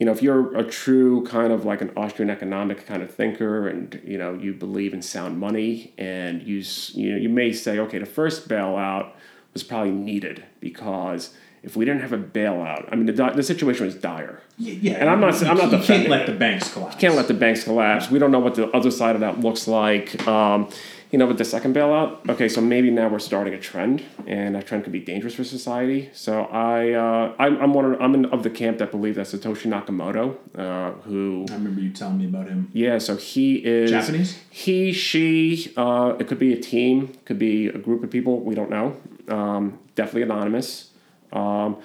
[0.00, 3.68] you know, if you're a true kind of like an Austrian economic kind of thinker,
[3.68, 6.62] and you know you believe in sound money, and you
[6.94, 9.10] you know you may say, okay, the first bailout
[9.52, 13.42] was probably needed because if we didn't have a bailout, I mean the, di- the
[13.42, 14.40] situation was dire.
[14.58, 17.14] Y- yeah And I'm not- you- I'm not you can't let the banks collapse Can't
[17.14, 18.10] let the banks collapse.
[18.10, 20.26] We don't know what the other side of that looks like.
[20.26, 20.70] Um,
[21.10, 24.54] you know, with the second bailout, okay, so maybe now we're starting a trend, and
[24.54, 26.10] that trend could be dangerous for society.
[26.12, 29.26] So I, uh, I'm, I'm one of, I'm in, of the camp that believe that
[29.26, 33.90] Satoshi Nakamoto, uh, who i remember you telling me about him yeah, so he is
[33.90, 34.38] Japanese?
[34.50, 38.40] He, she, uh, it could be a team, could be a group of people.
[38.40, 38.96] We don't know.
[39.28, 40.90] Um, definitely anonymous.
[41.32, 41.78] Um,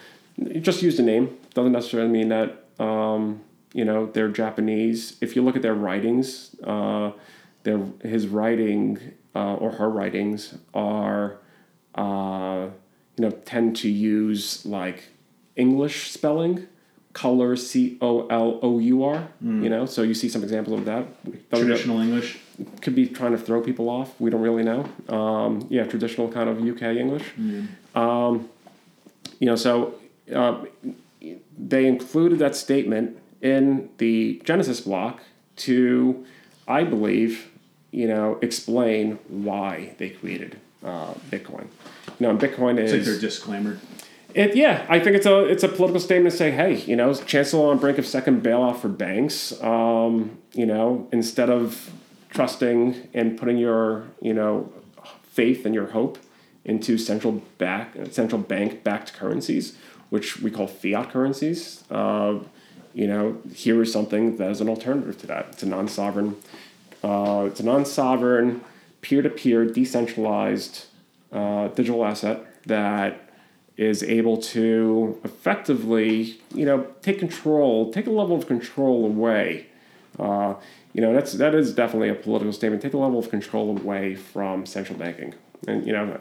[0.62, 3.42] just use the name doesn't necessarily mean that um,
[3.74, 5.18] you know they're Japanese.
[5.22, 7.12] If you look at their writings, uh,
[7.66, 9.00] their his writing
[9.36, 11.38] uh, or her writings are
[11.96, 12.68] uh,
[13.18, 15.10] you know tend to use like
[15.58, 16.68] English spelling.
[17.14, 19.30] Color C O L O U R,
[19.64, 21.06] you know, so you see some examples of that.
[21.62, 22.40] traditional english
[22.82, 24.10] could be trying to throw people off.
[24.20, 24.82] We don't really know.
[25.08, 27.24] Um, yeah, traditional kind of UK English.
[27.96, 28.50] Um,
[29.40, 29.96] you know, so
[30.34, 30.66] uh,
[31.58, 35.22] they included that statement in the Genesis block
[35.68, 36.26] to,
[36.68, 37.50] I believe,
[37.96, 41.68] you know, explain why they created uh, Bitcoin.
[42.20, 43.80] You know, and Bitcoin is it's like their disclaimer
[44.36, 47.14] it, yeah, I think it's a it's a political statement to say, hey, you know,
[47.14, 49.54] Chancellor on brink of second bailout for banks.
[49.64, 51.90] Um, you know, instead of
[52.32, 54.74] trusting and putting your you know
[55.24, 56.18] faith and your hope
[56.66, 59.78] into central back central bank backed currencies,
[60.10, 61.86] which we call fiat currencies.
[61.90, 62.40] Uh,
[62.94, 65.48] you know, here is something that is an alternative to that.
[65.52, 66.36] It's a non sovereign.
[67.06, 68.62] Uh, it's a non sovereign,
[69.02, 70.86] peer to peer, decentralized
[71.32, 73.30] uh, digital asset that
[73.78, 79.68] is able to effectively, you know, take control, take a level of control away.
[80.18, 80.56] Uh,
[80.94, 82.82] you know, that's that is definitely a political statement.
[82.82, 85.36] Take a level of control away from central banking,
[85.68, 86.20] and you know,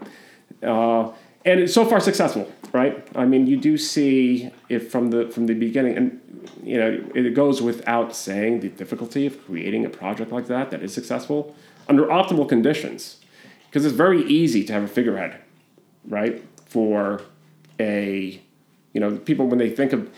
[0.62, 1.12] uh,
[1.47, 3.07] and it's so far successful, right?
[3.14, 6.20] I mean, you do see it from the from the beginning, and
[6.63, 10.83] you know, it goes without saying the difficulty of creating a project like that that
[10.83, 11.55] is successful
[11.89, 13.19] under optimal conditions,
[13.67, 15.37] because it's very easy to have a figurehead,
[16.09, 16.43] right?
[16.67, 17.23] For
[17.79, 18.41] a
[18.93, 20.09] you know people when they think of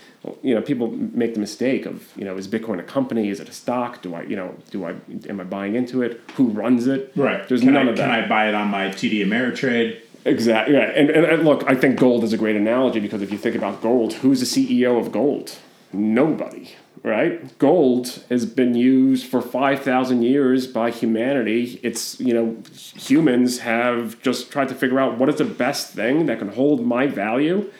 [0.43, 3.29] you know people make the mistake of you know is bitcoin a company?
[3.29, 4.01] Is it a stock?
[4.01, 4.95] Do i you know do i
[5.27, 6.21] am i buying into it?
[6.35, 7.11] Who runs it?
[7.15, 7.47] Right.
[7.49, 8.03] There's can none I, of that.
[8.03, 10.01] can i buy it on my td ameritrade?
[10.25, 13.31] Exactly yeah and, and, and look i think gold is a great analogy because if
[13.31, 15.57] you think about gold who's the ceo of gold
[15.93, 16.75] nobody
[17.07, 17.57] right?
[17.57, 21.79] Gold has been used for 5,000 years by humanity.
[21.81, 26.25] It's, you know, humans have just tried to figure out what is the best thing
[26.25, 27.71] that can hold my value,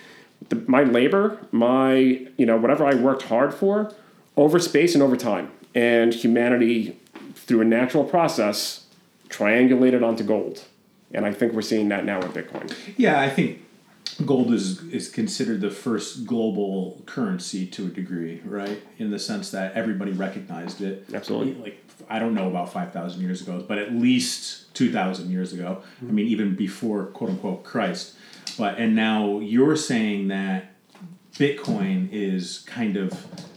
[0.49, 1.95] the, my labor, my,
[2.37, 3.93] you know, whatever I worked hard for
[4.35, 5.51] over space and over time.
[5.75, 6.97] And humanity,
[7.35, 8.85] through a natural process,
[9.29, 10.63] triangulated onto gold.
[11.13, 12.73] And I think we're seeing that now with Bitcoin.
[12.97, 13.61] Yeah, I think
[14.25, 18.81] gold is is considered the first global currency to a degree, right?
[18.97, 21.05] In the sense that everybody recognized it.
[21.13, 21.53] Absolutely.
[21.61, 25.53] Like I don't know about five thousand years ago, but at least two thousand years
[25.53, 25.83] ago.
[26.01, 28.15] I mean, even before quote unquote Christ.
[28.57, 30.73] But and now you're saying that
[31.33, 33.13] Bitcoin is kind of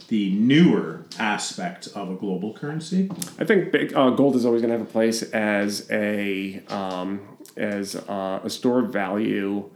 [0.07, 3.09] the newer aspect of a global currency.
[3.39, 7.21] I think big, uh, gold is always going to have a place as a um,
[7.57, 9.69] as uh, a store of value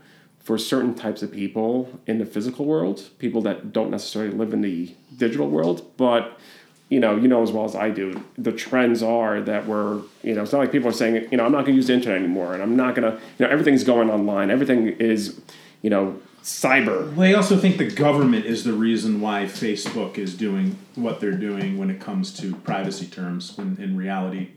[0.45, 4.61] for certain types of people in the physical world, people that don't necessarily live in
[4.61, 6.39] the digital world, but
[6.87, 10.35] you know, you know as well as I do, the trends are that we're, you
[10.35, 11.93] know, it's not like people are saying, you know, I'm not going to use the
[11.93, 15.41] internet anymore, and I'm not going to, you know, everything's going online, everything is,
[15.81, 17.11] you know, cyber.
[17.15, 21.31] Well, I also think the government is the reason why Facebook is doing what they're
[21.31, 23.57] doing when it comes to privacy terms.
[23.57, 24.51] When in reality,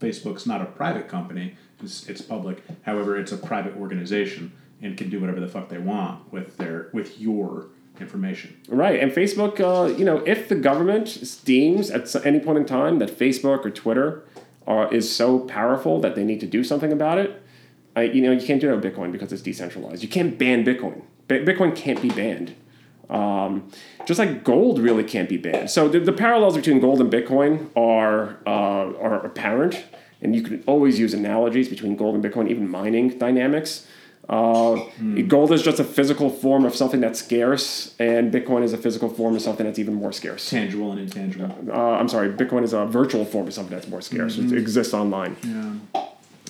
[0.00, 2.62] Facebook's not a private company; it's, it's public.
[2.82, 6.90] However, it's a private organization and can do whatever the fuck they want with their
[6.92, 7.68] with your
[8.00, 8.60] information.
[8.68, 12.98] Right, and Facebook, uh, you know, if the government deems at any point in time
[12.98, 14.24] that Facebook or Twitter
[14.66, 17.42] are, is so powerful that they need to do something about it,
[17.94, 20.02] I, you know, you can't do it with Bitcoin because it's decentralized.
[20.02, 21.02] You can't ban Bitcoin.
[21.28, 22.54] Bitcoin can't be banned.
[23.10, 23.70] Um,
[24.06, 25.70] just like gold really can't be banned.
[25.70, 29.84] So the, the parallels between gold and Bitcoin are uh, are apparent,
[30.22, 33.86] and you can always use analogies between gold and Bitcoin, even mining dynamics.
[34.28, 35.26] Uh, mm.
[35.28, 39.08] Gold is just a physical form of something that's scarce, and Bitcoin is a physical
[39.08, 40.48] form of something that's even more scarce.
[40.48, 41.54] Tangible and intangible.
[41.70, 44.36] Uh, I'm sorry, Bitcoin is a virtual form of something that's more scarce.
[44.36, 44.54] Mm-hmm.
[44.54, 45.36] It exists online.
[45.42, 46.04] Yeah.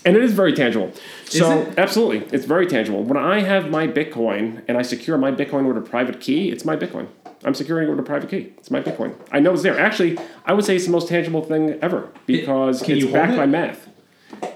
[0.04, 0.92] And it is very tangible.
[1.26, 3.04] So absolutely, it's very tangible.
[3.04, 6.64] When I have my Bitcoin and I secure my Bitcoin with a private key, it's
[6.64, 7.06] my Bitcoin.
[7.44, 8.52] I'm securing it with a private key.
[8.58, 9.14] It's my Bitcoin.
[9.30, 9.78] I know it's there.
[9.78, 13.46] Actually, I would say it's the most tangible thing ever because it, it's backed by
[13.46, 13.88] math.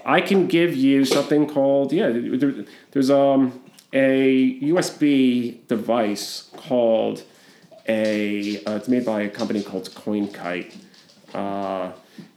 [0.05, 2.09] I can give you something called yeah.
[2.09, 3.61] There, there's um
[3.93, 7.23] a USB device called
[7.87, 8.63] a.
[8.65, 10.75] Uh, it's made by a company called CoinKite.
[11.33, 11.91] Uh,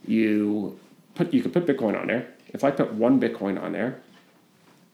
[0.07, 0.79] you
[1.15, 4.01] put you can put Bitcoin on there if I put one Bitcoin on there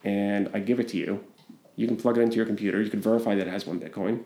[0.03, 1.23] and I give it to you,
[1.75, 2.81] you can plug it into your computer.
[2.81, 4.23] You can verify that it has one Bitcoin.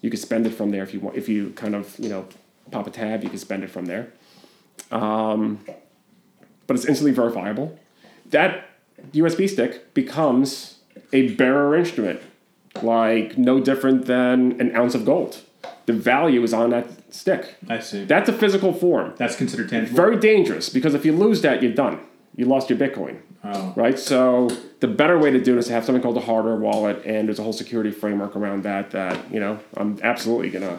[0.00, 1.16] You can spend it from there if you want.
[1.16, 2.26] If you kind of you know
[2.70, 4.12] pop a tab, you can spend it from there.
[4.90, 5.64] Um,
[6.70, 7.76] but it's instantly verifiable.
[8.26, 8.68] That
[9.10, 10.78] USB stick becomes
[11.12, 12.20] a bearer instrument,
[12.80, 15.40] like no different than an ounce of gold.
[15.86, 17.56] The value is on that stick.
[17.68, 18.04] I see.
[18.04, 19.14] That's a physical form.
[19.16, 19.96] That's considered tangible.
[19.96, 21.98] Very dangerous because if you lose that, you're done
[22.36, 23.18] you lost your Bitcoin.
[23.42, 23.72] Oh.
[23.76, 23.98] Right?
[23.98, 24.48] So
[24.80, 27.28] the better way to do it is to have something called a hardware wallet, and
[27.28, 30.78] there's a whole security framework around that that, you know, I'm absolutely going to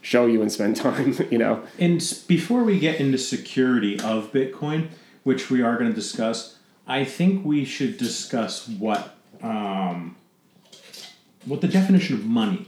[0.00, 1.62] show you and spend time, you know.
[1.78, 4.88] And before we get into security of Bitcoin,
[5.28, 10.16] which we are going to discuss, I think we should discuss what um,
[11.44, 12.66] what the definition of money.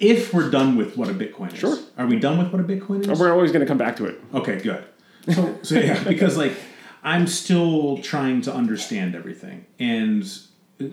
[0.00, 1.60] If we're done with what a Bitcoin is.
[1.60, 1.78] Sure.
[1.96, 3.20] Are we done with what a Bitcoin is?
[3.20, 4.20] We're always going to come back to it.
[4.34, 4.84] Okay, good.
[5.32, 6.54] So, so yeah, because like
[7.04, 10.26] I'm still trying to understand everything, and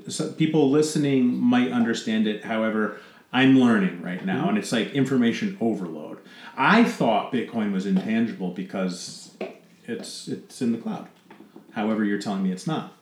[0.08, 2.44] so people listening might understand it.
[2.44, 3.00] However,
[3.34, 4.50] I'm learning right now, mm-hmm.
[4.50, 6.20] and it's like information overload.
[6.56, 9.36] I thought Bitcoin was intangible because
[9.88, 11.08] it's it's in the cloud.
[11.72, 12.94] However, you're telling me it's not.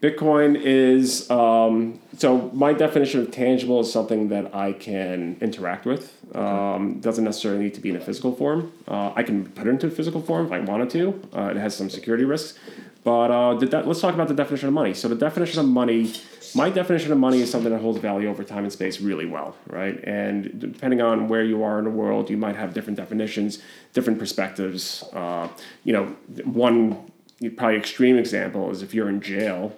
[0.00, 6.14] Bitcoin is um, so my definition of tangible is something that I can interact with.
[6.36, 8.72] Um, doesn't necessarily need to be in a physical form.
[8.86, 11.28] Uh, I can put it into a physical form if I wanted to.
[11.36, 12.56] Uh, it has some security risks,
[13.02, 14.94] but uh, de- let's talk about the definition of money.
[14.94, 16.12] So the definition of money,
[16.54, 19.56] my definition of money is something that holds value over time and space really well,
[19.66, 20.02] right?
[20.04, 23.58] And depending on where you are in the world, you might have different definitions,
[23.92, 25.04] different perspectives.
[25.12, 25.48] Uh,
[25.84, 26.04] you know,
[26.44, 27.10] one
[27.56, 29.76] probably extreme example is if you're in jail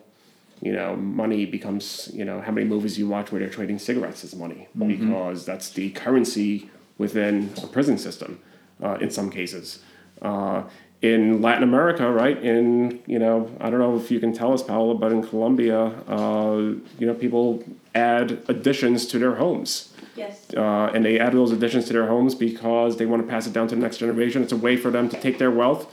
[0.63, 4.25] you know, money becomes, you know, how many movies you watch where they're trading cigarettes
[4.25, 4.89] as money mm-hmm.
[4.89, 8.41] because that's the currency within a prison system
[8.83, 9.83] uh, in some cases.
[10.21, 10.65] Uh,
[11.03, 12.43] in Latin America, right?
[12.43, 15.87] In you know, I don't know if you can tell us, Paola, but in Colombia,
[16.09, 17.63] uh, you know, people
[17.95, 19.93] add additions to their homes.
[20.17, 20.53] Yes.
[20.55, 23.53] Uh, and they add those additions to their homes because they want to pass it
[23.53, 24.43] down to the next generation.
[24.43, 25.93] It's a way for them to take their wealth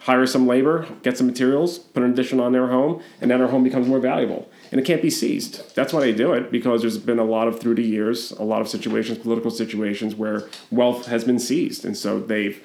[0.00, 3.48] hire some labor, get some materials, put an addition on their home, and then their
[3.48, 4.48] home becomes more valuable.
[4.70, 5.74] And and it can't be seized.
[5.74, 8.42] That's why they do it because there's been a lot of through the years, a
[8.42, 12.62] lot of situations, political situations where wealth has been seized, and so they've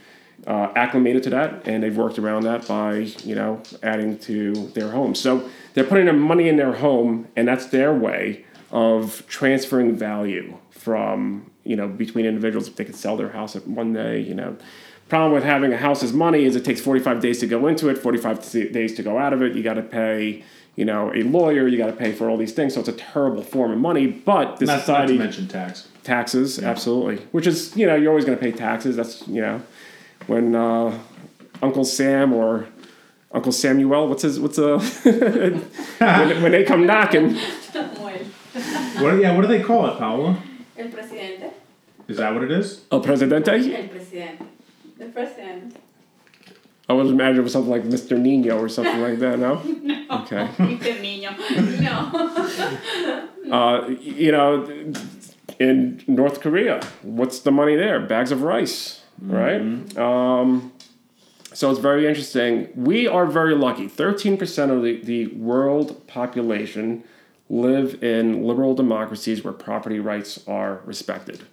[0.47, 4.89] uh, acclimated to that and they've worked around that by you know adding to their
[4.91, 5.13] home.
[5.15, 10.57] So they're putting their money in their home, and that's their way of transferring value
[10.71, 12.67] from you know between individuals.
[12.67, 14.57] If they could sell their house at one day, you know.
[15.09, 17.89] Problem with having a house as money is it takes 45 days to go into
[17.89, 19.53] it, 45 days to go out of it.
[19.57, 20.41] You got to pay,
[20.77, 21.67] you know, a lawyer.
[21.67, 22.75] You got to pay for all these things.
[22.75, 24.07] So it's a terrible form of money.
[24.07, 25.89] But the Not, not to society mention tax.
[26.05, 27.17] taxes, absolutely.
[27.33, 28.95] Which is you know you're always going to pay taxes.
[28.95, 29.61] That's you know
[30.27, 30.97] when uh,
[31.61, 32.67] Uncle Sam or
[33.31, 37.35] Uncle Samuel, what's his what's a when, when they come knocking.
[37.35, 38.01] Samuel.
[38.99, 40.35] What, yeah, what do they call it, Paolo?
[40.77, 41.53] El presidente.
[42.07, 42.81] Is that what it is?
[42.91, 43.47] El Presidente.
[43.47, 44.45] El presidente.
[44.97, 45.77] The president.
[46.89, 48.19] I was imagining it was something like Mr.
[48.19, 49.39] Nino or something like that.
[49.39, 49.61] No.
[50.11, 50.49] Okay.
[50.59, 51.31] Este niño.
[51.81, 53.49] No.
[53.49, 54.65] Uh, you know,
[55.57, 58.01] in North Korea, what's the money there?
[58.01, 59.97] Bags of rice, right?
[59.97, 60.73] Um,
[61.53, 62.69] so it's very interesting.
[62.75, 63.87] We are very lucky.
[63.87, 67.03] 13% of the, the world population
[67.49, 71.45] live in liberal democracies where property rights are respected.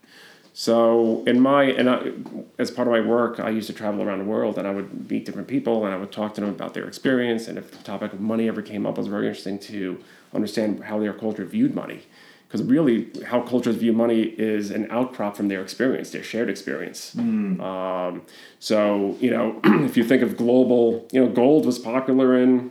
[0.55, 2.13] So in my and I,
[2.59, 5.09] as part of my work, I used to travel around the world, and I would
[5.09, 7.47] meet different people, and I would talk to them about their experience.
[7.47, 10.03] And if the topic of money ever came up, it was very interesting to
[10.35, 12.03] understand how their culture viewed money,
[12.49, 17.15] because really, how cultures view money is an outcrop from their experience, their shared experience.
[17.61, 18.23] Um,
[18.59, 22.71] so you know, if you think of global, you know, gold was popular in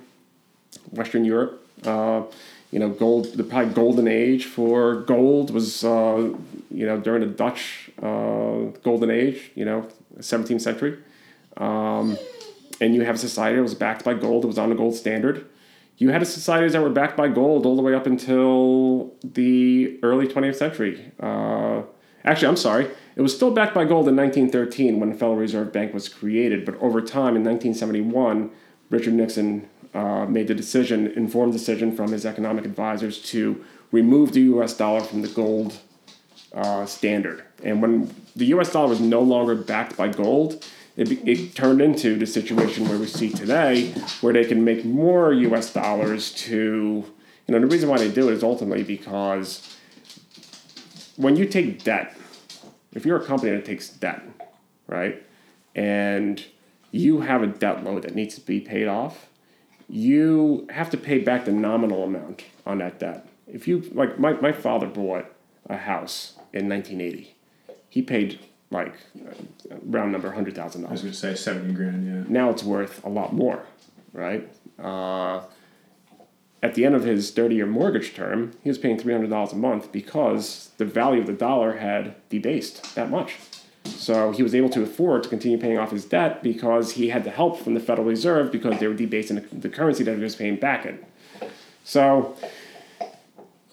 [0.91, 1.63] Western Europe.
[1.86, 2.23] Uh,
[2.71, 6.34] you know, gold, the probably golden age for gold was, uh,
[6.69, 9.88] you know, during the Dutch uh, golden age, you know,
[10.19, 10.97] 17th century.
[11.55, 12.17] Um,
[12.82, 14.95] and you have a society that was backed by gold, it was on the gold
[14.95, 15.47] standard.
[15.98, 20.28] You had societies that were backed by gold all the way up until the early
[20.28, 21.12] 20th century.
[21.20, 21.82] Uh,
[22.24, 25.74] actually, I'm sorry, it was still backed by gold in 1913 when the Federal Reserve
[25.74, 28.52] Bank was created, but over time in 1971,
[28.91, 34.41] Richard Nixon uh, made the decision, informed decision from his economic advisors to remove the
[34.41, 34.78] U.S.
[34.78, 35.80] dollar from the gold
[36.54, 37.43] uh, standard.
[37.64, 38.72] And when the U.S.
[38.72, 40.64] dollar was no longer backed by gold,
[40.98, 43.91] it, it turned into the situation where we see today,
[44.22, 45.72] where they can make more U.S.
[45.72, 47.06] dollars to,
[47.45, 49.78] you know, the reason why they do it is ultimately because
[51.16, 52.18] when you take debt,
[52.93, 54.24] if you're a company that takes debt,
[54.88, 55.24] right,
[55.76, 56.43] and
[56.91, 59.28] you have a debt load that needs to be paid off,
[59.88, 63.28] you have to pay back the nominal amount on that debt.
[63.45, 65.32] If you like, my, my father bought
[65.70, 67.36] a house in 1980.
[67.89, 68.39] He paid
[68.70, 71.03] like uh, round number hundred thousand dollars.
[71.03, 72.24] I was to say 70 grand, yeah.
[72.28, 73.63] Now it's worth a lot more,
[74.13, 74.49] right?
[74.78, 75.41] Uh,
[76.61, 79.91] at the end of his 30 year mortgage term, he was paying $300 a month
[79.91, 83.36] because the value of the dollar had debased that much.
[83.86, 87.24] So he was able to afford to continue paying off his debt because he had
[87.24, 90.24] the help from the Federal Reserve because they were debasing the, the currency that he
[90.24, 90.99] was paying back in.
[91.84, 92.36] So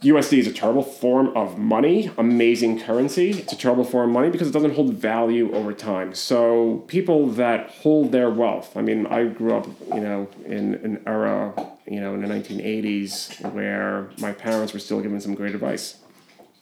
[0.05, 3.31] USD is a terrible form of money, amazing currency.
[3.31, 6.15] It's a terrible form of money because it doesn't hold value over time.
[6.15, 11.03] So people that hold their wealth, I mean, I grew up, you know, in an
[11.07, 11.55] era,
[11.87, 15.97] you know, in the 1980s where my parents were still giving some great advice.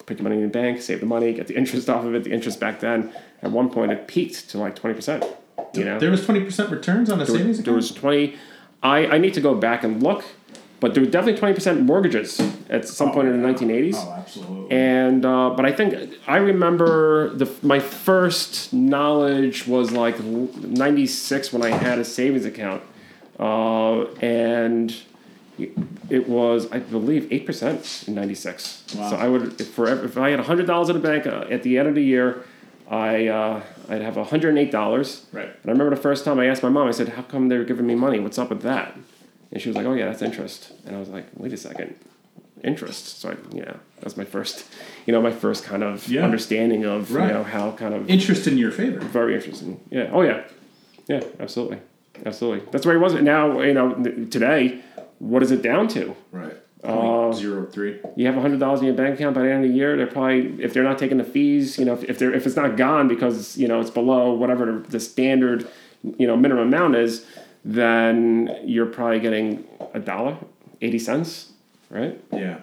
[0.06, 2.22] Put your money in the bank, save the money, get the interest off of it.
[2.22, 3.12] The interest back then,
[3.42, 5.28] at one point, it peaked to like 20%.
[5.74, 5.98] You know?
[5.98, 7.76] There was 20% returns on a There, savings there account?
[7.76, 8.36] was 20
[8.82, 10.24] I, I need to go back and look
[10.82, 12.28] but there were definitely 20% mortgages
[12.68, 14.70] at some point in the 1980s Oh, absolutely.
[14.76, 15.90] and uh, but I think
[16.26, 22.82] I remember the my first knowledge was like '96 when I had a savings account,
[23.38, 24.94] uh, and
[26.10, 28.94] it was I believe eight percent in '96.
[28.96, 29.10] Wow.
[29.10, 31.62] So I would if for if I had hundred dollars in the bank uh, at
[31.62, 32.44] the end of the year,
[32.90, 35.26] I uh, I'd have hundred and eight dollars.
[35.32, 35.46] Right.
[35.62, 37.64] And I remember the first time I asked my mom, I said, "How come they're
[37.64, 38.18] giving me money?
[38.20, 38.96] What's up with that?"
[39.52, 41.94] And she was like, "Oh yeah, that's interest." And I was like, "Wait a second,
[42.64, 44.64] interest?" So I, yeah, that's my first,
[45.06, 46.24] you know, my first kind of Yeah.
[46.24, 47.28] understanding of Right.
[47.28, 49.00] you know how kind of Interest in your favor.
[49.00, 49.80] very interesting.
[49.90, 50.10] Yeah.
[50.12, 50.42] Oh yeah.
[51.08, 51.22] Yeah.
[51.40, 51.78] Absolutely.
[52.24, 52.66] Absolutely.
[52.70, 53.14] That's where he was.
[53.14, 53.94] Now you know
[54.30, 54.80] today,
[55.18, 56.16] what is it down to?
[56.30, 56.56] Right.
[56.84, 58.00] Uh, zero three.
[58.16, 59.96] You have hundred dollars in your bank account by the end of the year.
[59.96, 62.56] They're probably if they're not taking the fees, you know, if, if they're if it's
[62.56, 65.68] not gone because you know it's below whatever the standard,
[66.18, 67.24] you know, minimum amount is,
[67.64, 70.36] then you're probably getting a dollar,
[70.80, 71.52] eighty cents,
[71.90, 72.20] right?
[72.32, 72.58] Yeah.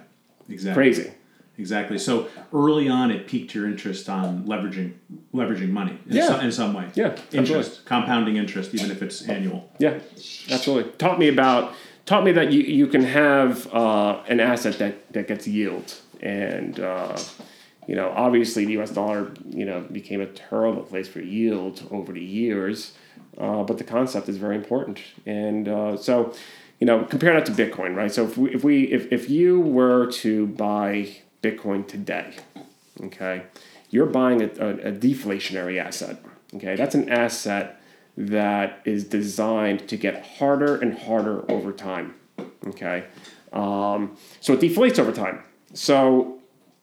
[0.50, 0.74] Exactly.
[0.84, 1.12] Crazy.
[1.58, 1.98] Exactly.
[1.98, 4.94] So early on, it piqued your interest on leveraging
[5.34, 6.28] leveraging money in, Yeah.
[6.28, 6.88] some, in some way.
[6.96, 7.80] Yeah, Interest, absolutely.
[7.86, 9.70] compounding interest, even if it's annual.
[9.78, 10.00] Yeah,
[10.50, 10.92] absolutely.
[10.94, 11.74] Taught me about
[12.06, 15.94] taught me that you, you can have uh, an asset that, that gets yield.
[16.22, 17.16] And, uh,
[17.88, 22.12] you know, obviously the US dollar, you know, became a terrible place for yield over
[22.14, 22.94] the years.
[23.38, 25.00] Uh, but the concept is very important.
[25.26, 26.34] And uh, so,
[26.80, 28.12] you know, compare that to Bitcoin, right?
[28.12, 32.36] So if we, if we if, if you were to buy Bitcoin today,
[33.02, 33.44] okay,
[33.90, 36.24] you're buying a, a, a deflationary asset.
[36.56, 37.80] Okay, that's an asset
[38.18, 42.16] that is designed to get harder and harder over time.
[42.68, 43.06] Okay,
[43.54, 45.44] um, so it deflates over time.
[45.74, 46.40] So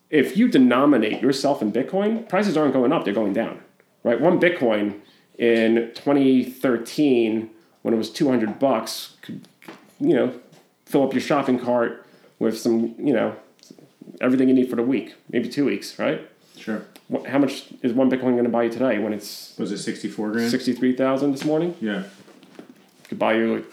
[0.08, 3.60] if you denominate yourself in Bitcoin, prices aren't going up; they're going down.
[4.04, 4.20] Right?
[4.20, 5.00] One Bitcoin
[5.38, 7.50] in 2013,
[7.82, 9.46] when it was 200 bucks, could
[10.00, 10.32] you know
[10.84, 12.06] fill up your shopping cart
[12.38, 13.34] with some you know
[14.20, 16.28] everything you need for the week, maybe two weeks, right?
[16.56, 16.82] Sure.
[17.08, 19.78] What, how much is one Bitcoin going to buy you today when it's Was it
[19.78, 20.50] 64 grand?
[20.50, 21.74] sixty three thousand this morning?
[21.80, 22.04] Yeah.
[23.04, 23.64] Could buy you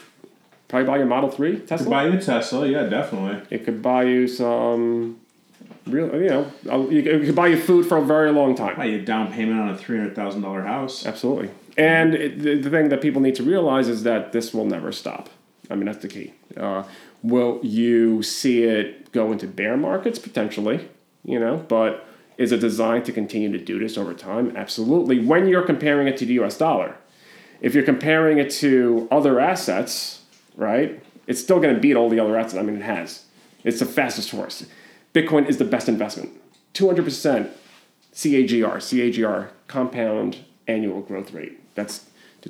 [0.67, 1.77] probably buy your Model Three Tesla.
[1.85, 3.41] Could buy you a Tesla, yeah, definitely.
[3.49, 5.19] it could buy you some
[5.87, 8.75] real, you know, you could- it buy you food for a very long time.
[8.75, 11.05] Buy you a down payment on a $300,000 house.
[11.05, 11.49] Absolutely.
[11.77, 14.91] And it, the, the thing that people need to realize is that this will never
[14.91, 15.29] stop.
[15.69, 16.33] I mean, that's the key.
[16.55, 16.83] Uh,
[17.23, 20.89] will you see it go into bear markets potentially?
[21.25, 22.05] You know, but
[22.37, 24.55] is it designed to continue to do this over time?
[24.55, 25.19] Absolutely.
[25.25, 26.57] When you're comparing it to the U.S.
[26.57, 26.95] dollar,
[27.61, 30.23] if you're comparing it to other assets,
[30.55, 32.55] right, it's still going to beat all the other assets.
[32.55, 33.25] I mean, it has.
[33.63, 34.65] It's the fastest horse.
[35.13, 36.31] Bitcoin is the best investment.
[36.73, 37.49] 200%
[38.13, 40.37] CAGR, CAGR, compound
[40.67, 41.59] annual growth rate.
[41.75, 42.05] That's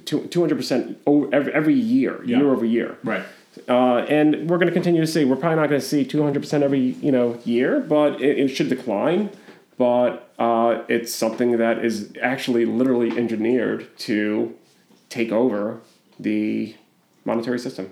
[0.05, 2.37] two- 200% over every, every year, Yeah.
[2.37, 2.97] year over year.
[3.03, 3.23] Right.
[3.69, 5.25] Uh, and we're going to continue to see.
[5.25, 8.69] We're probably not going to see 200% every you know year, but it, it should
[8.69, 9.29] decline.
[9.77, 14.55] But uh, it's something that is actually literally engineered to
[15.09, 15.81] take over
[16.19, 16.75] the
[17.25, 17.91] monetary system.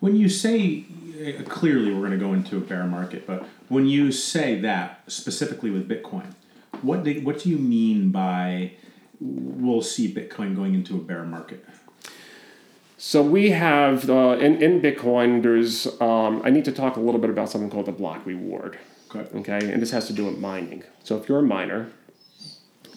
[0.00, 0.84] When you say,
[1.20, 5.02] uh, clearly we're going to go into a bear market, but when you say that
[5.06, 6.34] specifically with Bitcoin,
[6.82, 8.72] what do, what do you mean by
[9.20, 11.64] we'll see Bitcoin going into a bear market?
[12.98, 15.42] So we have uh, in in Bitcoin.
[15.42, 18.78] There's um, I need to talk a little bit about something called the block reward.
[19.14, 19.38] Okay.
[19.38, 20.84] Okay, and this has to do with mining.
[21.02, 21.90] So if you're a miner,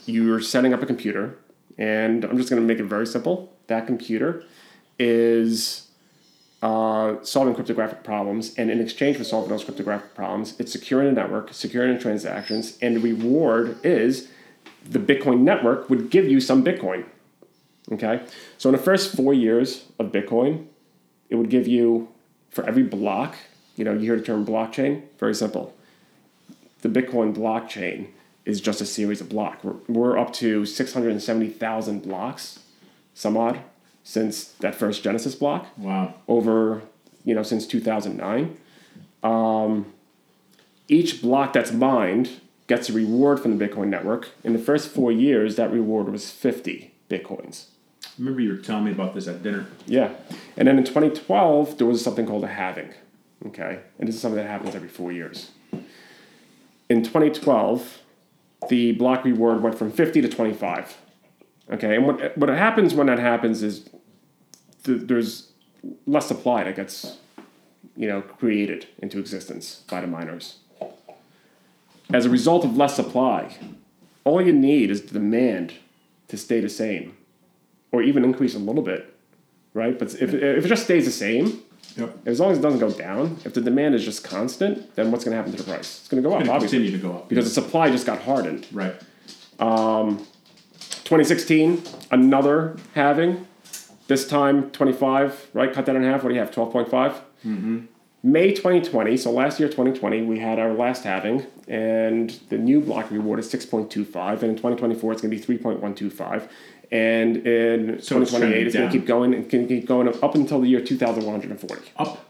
[0.05, 1.37] you're setting up a computer,
[1.77, 3.53] and I'm just going to make it very simple.
[3.67, 4.43] That computer
[4.97, 5.86] is
[6.61, 11.21] uh, solving cryptographic problems, and in exchange for solving those cryptographic problems, it's securing the
[11.21, 14.29] network, securing the transactions, and the reward is
[14.83, 17.05] the Bitcoin network would give you some Bitcoin.
[17.91, 18.21] Okay,
[18.57, 20.67] so in the first four years of Bitcoin,
[21.29, 22.09] it would give you
[22.49, 23.35] for every block.
[23.75, 25.03] You know, you hear the term blockchain.
[25.19, 25.73] Very simple
[26.81, 28.07] the Bitcoin blockchain
[28.45, 29.63] is just a series of blocks.
[29.63, 32.59] We're, we're up to 670,000 blocks,
[33.13, 33.59] some odd,
[34.07, 36.13] since that first Genesis block Wow.
[36.29, 36.81] over,
[37.25, 38.55] you know, since 2009.
[39.21, 39.91] Um,
[40.87, 44.29] each block that's mined gets a reward from the Bitcoin network.
[44.45, 47.65] In the first four years, that reward was 50 Bitcoins.
[48.05, 49.65] I remember you were telling me about this at dinner.
[49.85, 50.13] Yeah.
[50.55, 52.93] And then in 2012, there was something called a halving.
[53.47, 53.79] Okay.
[53.99, 55.51] And this is something that happens every four years.
[56.87, 57.99] In 2012,
[58.69, 60.97] the block reward went from 50 to 25.
[61.73, 61.95] Okay.
[61.97, 63.89] And what, what happens when that happens is
[64.87, 65.51] th- there's
[66.05, 67.17] less supply that gets,
[67.95, 70.57] you know, created into existence by the miners.
[72.13, 73.57] As a result of less supply,
[74.23, 75.73] all you need is the demand
[76.29, 77.15] to stay the same
[77.91, 79.13] or even increase a little bit,
[79.73, 79.97] right?
[79.99, 81.61] But if, if it just stays the same,
[81.95, 82.15] Yep.
[82.27, 85.23] as long as it doesn't go down, if the demand is just constant, then what's
[85.23, 85.99] going to happen to the price?
[86.01, 87.29] It's going to go up, Going obviously, continue to go up.
[87.29, 88.67] because the supply just got hardened.
[88.71, 88.93] Right.
[89.59, 90.19] Um,
[91.05, 91.81] 2016,
[92.11, 93.47] another halving.
[94.07, 95.71] This time, 25, right?
[95.71, 96.23] Cut that in half.
[96.23, 96.51] What do you have?
[96.51, 96.89] 12.5?
[97.45, 97.79] Mm-hmm.
[98.23, 103.11] May 2020, so last year, 2020, we had our last halving, and the new block
[103.11, 106.49] reward is 6.25, and in 2024, it's going to be 3.125.
[106.91, 109.33] And in So 2028, trending it's going to keep going.
[109.33, 111.91] and to keep going up until the year 2140.
[111.97, 112.26] Up.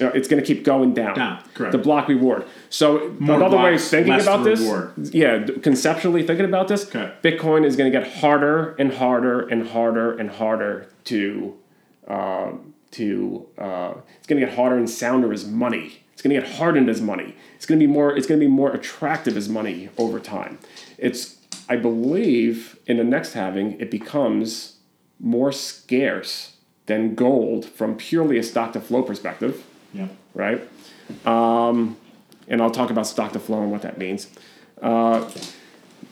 [0.00, 1.14] Know, it's going to keep going down.
[1.16, 1.72] Down, correct.
[1.72, 2.44] The block reward.
[2.70, 4.92] So More another way of thinking about this, reward.
[5.14, 7.12] yeah, conceptually thinking about this, Okay.
[7.22, 11.56] Bitcoin is going to get harder and harder and harder and harder to,
[12.06, 12.52] uh,
[12.92, 13.46] to.
[13.56, 16.02] Uh, it's going to get harder and sounder as money.
[16.12, 17.34] It's going to get hardened as money.
[17.56, 18.16] It's going to be more.
[18.16, 20.58] It's going to be more attractive as money over time.
[20.98, 21.36] It's.
[21.68, 24.76] I believe in the next halving, it becomes
[25.18, 29.64] more scarce than gold from purely a stock to flow perspective
[29.96, 30.08] Yeah.
[30.34, 30.60] right?
[31.24, 31.96] Um,
[32.48, 34.28] and I'll talk about stock to flow and what that means.
[34.82, 35.30] Uh,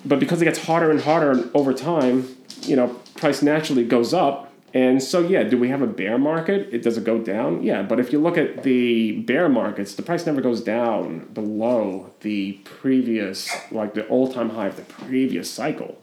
[0.05, 2.17] but because it gets harder and harder over time,
[2.63, 6.69] you know, price naturally goes up, And so, yeah, do we have a bear market?
[6.75, 7.63] It does it go down?
[7.63, 12.11] Yeah, but if you look at the bear markets, the price never goes down below
[12.23, 16.03] the previous, like the all-time high of the previous cycle.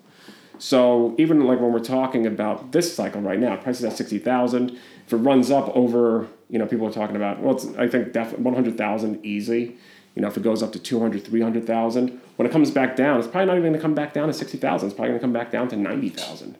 [0.57, 4.19] So even like when we're talking about this cycle right now, price is at sixty
[4.19, 4.79] thousand.
[5.11, 8.13] If it runs up over, you know, people are talking about well, it's, I think
[8.13, 9.75] definitely one hundred thousand easy.
[10.15, 13.27] You know, if it goes up to 200, 300,000, when it comes back down, it's
[13.27, 14.87] probably not even going to come back down to 60,000.
[14.87, 16.57] It's probably going to come back down to 90,000.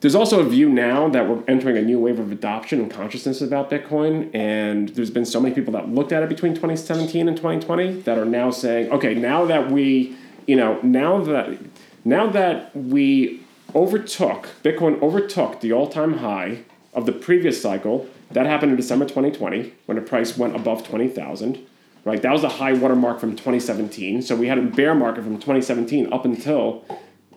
[0.00, 3.40] There's also a view now that we're entering a new wave of adoption and consciousness
[3.40, 4.28] about Bitcoin.
[4.34, 8.18] And there's been so many people that looked at it between 2017 and 2020 that
[8.18, 10.16] are now saying, okay, now that we,
[10.46, 11.58] you know, now that
[12.04, 13.40] now that we
[13.74, 16.64] overtook Bitcoin overtook the all-time high
[16.94, 21.66] of the previous cycle, that happened in December 2020 when the price went above 20,000
[22.04, 22.20] right?
[22.22, 24.22] That was the high watermark from 2017.
[24.22, 26.84] So we had a bear market from 2017 up until,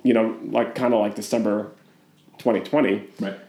[0.04, 1.72] you know, like kind of like December
[2.38, 3.08] 2020.
[3.20, 3.40] Right.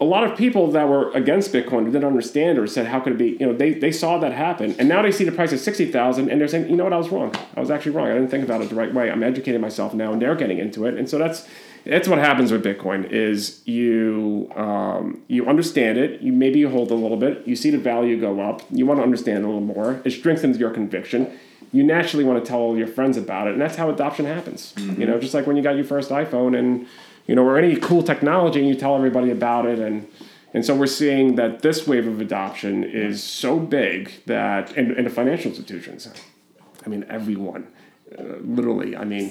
[0.00, 3.18] A lot of people that were against Bitcoin didn't understand or said, how could it
[3.18, 3.36] be?
[3.38, 4.74] You know, they, they saw that happen.
[4.80, 6.96] And now they see the price at 60,000 and they're saying, you know what, I
[6.96, 7.32] was wrong.
[7.54, 8.08] I was actually wrong.
[8.08, 9.10] I didn't think about it the right way.
[9.10, 10.94] I'm educating myself now and they're getting into it.
[10.94, 11.46] And so that's,
[11.84, 16.90] that's what happens with Bitcoin is you um, you understand it, you maybe you hold
[16.90, 19.60] a little bit, you see the value go up, you want to understand a little
[19.60, 21.38] more, it strengthens your conviction.
[21.72, 24.72] You naturally want to tell all your friends about it, and that's how adoption happens.
[24.72, 25.00] Mm-hmm.
[25.00, 26.86] You know, just like when you got your first iPhone and
[27.26, 30.08] you know, or any cool technology and you tell everybody about it and
[30.52, 35.04] and so we're seeing that this wave of adoption is so big that in, in
[35.04, 36.08] the financial institutions,
[36.84, 37.68] I mean everyone,
[38.18, 39.30] uh, literally, I mean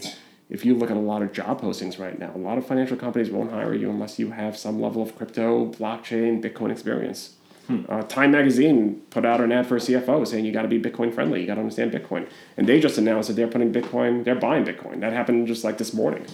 [0.49, 2.97] if you look at a lot of job postings right now, a lot of financial
[2.97, 7.35] companies won't hire you unless you have some level of crypto, blockchain, Bitcoin experience.
[7.67, 7.81] Hmm.
[7.87, 10.81] Uh, Time Magazine put out an ad for a CFO saying you got to be
[10.81, 12.27] Bitcoin friendly, you got to understand Bitcoin,
[12.57, 15.01] and they just announced that they're putting Bitcoin, they're buying Bitcoin.
[15.01, 16.25] That happened just like this morning.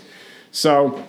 [0.51, 1.03] So,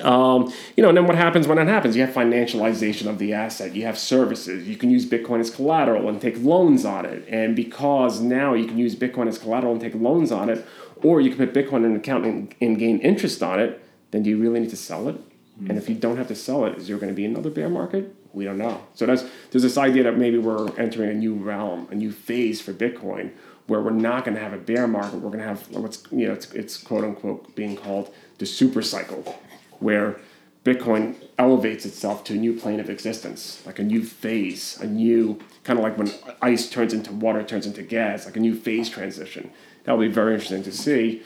[0.00, 1.96] um, you know, and then what happens when that happens?
[1.96, 3.74] You have financialization of the asset.
[3.74, 4.66] You have services.
[4.66, 7.26] You can use Bitcoin as collateral and take loans on it.
[7.28, 10.66] And because now you can use Bitcoin as collateral and take loans on it,
[11.02, 14.22] or you can put Bitcoin in an account and, and gain interest on it, then
[14.22, 15.16] do you really need to sell it?
[15.16, 15.70] Mm-hmm.
[15.70, 17.68] And if you don't have to sell it, is there going to be another bear
[17.68, 18.14] market?
[18.32, 18.82] We don't know.
[18.94, 22.60] So that's there's this idea that maybe we're entering a new realm, a new phase
[22.60, 23.32] for Bitcoin,
[23.66, 25.16] where we're not going to have a bear market.
[25.16, 28.80] We're going to have what's you know it's, it's quote unquote being called the super
[28.80, 29.38] cycle,
[29.80, 30.18] where
[30.64, 35.38] Bitcoin elevates itself to a new plane of existence, like a new phase, a new
[35.64, 38.88] kind of like when ice turns into water, turns into gas, like a new phase
[38.88, 39.50] transition
[39.84, 41.22] that'll be very interesting to see.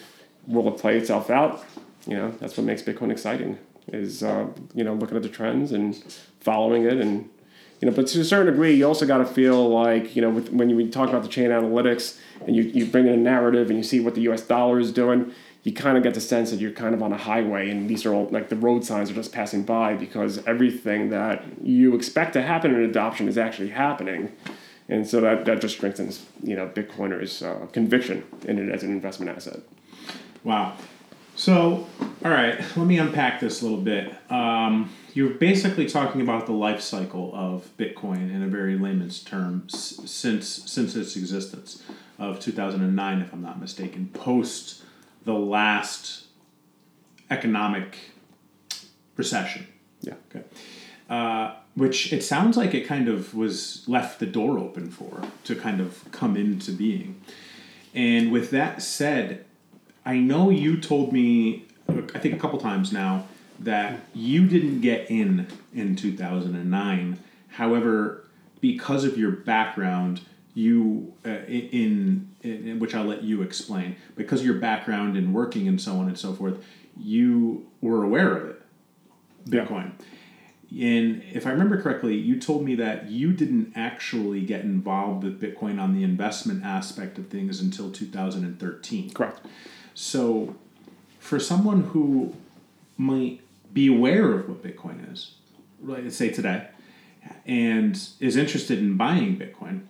[0.46, 1.64] Will it play itself out?
[2.06, 3.58] You know, that's what makes Bitcoin exciting.
[3.88, 5.96] Is uh, you know looking at the trends and
[6.40, 7.28] following it, and
[7.80, 10.30] you know, but to a certain degree, you also got to feel like you know
[10.30, 13.68] with, when you talk about the chain analytics and you you bring in a narrative
[13.68, 14.42] and you see what the U.S.
[14.42, 15.32] dollar is doing.
[15.62, 18.06] You kind of get the sense that you're kind of on a highway, and these
[18.06, 22.32] are all like the road signs are just passing by because everything that you expect
[22.34, 24.32] to happen in adoption is actually happening
[24.88, 28.90] and so that, that just strengthens you know Bitcoiners' uh, conviction in it as an
[28.90, 29.60] investment asset.
[30.44, 30.76] Wow.
[31.34, 31.86] So,
[32.24, 34.14] all right, let me unpack this a little bit.
[34.30, 40.00] Um, you're basically talking about the life cycle of Bitcoin in a very layman's terms
[40.10, 41.82] since since its existence
[42.18, 44.82] of 2009, if I'm not mistaken, post
[45.24, 46.24] the last
[47.30, 47.98] economic
[49.16, 49.66] recession.
[50.00, 50.14] Yeah.
[50.30, 50.44] Okay.
[51.10, 55.54] Uh, which it sounds like it kind of was left the door open for to
[55.54, 57.20] kind of come into being.
[57.94, 59.44] And with that said,
[60.04, 63.26] I know you told me, I think a couple times now,
[63.60, 67.18] that you didn't get in in 2009.
[67.48, 68.24] However,
[68.60, 70.22] because of your background,
[70.54, 75.68] you uh, in, in, which I'll let you explain, because of your background in working
[75.68, 76.62] and so on and so forth,
[76.96, 78.62] you were aware of it,
[79.46, 79.92] Bitcoin.
[79.98, 80.06] Yeah
[80.70, 85.40] and if I remember correctly, you told me that you didn't actually get involved with
[85.40, 89.10] Bitcoin on the investment aspect of things until 2013.
[89.10, 89.40] Correct.
[89.94, 90.56] So,
[91.20, 92.34] for someone who
[92.96, 93.40] might
[93.72, 95.34] be aware of what Bitcoin is,
[95.82, 96.66] let's say today,
[97.46, 99.82] and is interested in buying Bitcoin,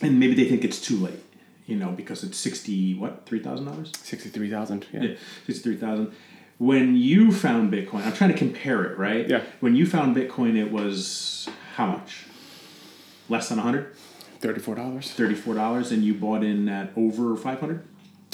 [0.00, 1.22] and maybe they think it's too late,
[1.66, 5.62] you know, because it's sixty what three thousand dollars, sixty three thousand, yeah, yeah sixty
[5.62, 6.12] three thousand
[6.58, 9.28] when you found Bitcoin, I'm trying to compare it, right?
[9.28, 9.42] Yeah.
[9.60, 12.26] When you found Bitcoin, it was how much?
[13.28, 13.94] Less than 100?
[14.40, 14.64] $34.
[14.64, 17.86] $34, and you bought in at over 500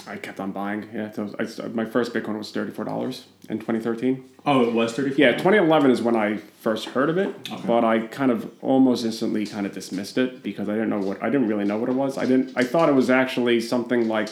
[0.06, 0.88] I kept on buying.
[0.92, 4.28] Yeah, so I, my first Bitcoin was thirty four dollars in twenty thirteen.
[4.44, 5.18] Oh, it was thirty four.
[5.18, 7.62] Yeah, twenty eleven is when I first heard of it, okay.
[7.66, 11.22] but I kind of almost instantly kind of dismissed it because I didn't know what
[11.22, 12.18] I didn't really know what it was.
[12.18, 12.52] I didn't.
[12.56, 14.30] I thought it was actually something like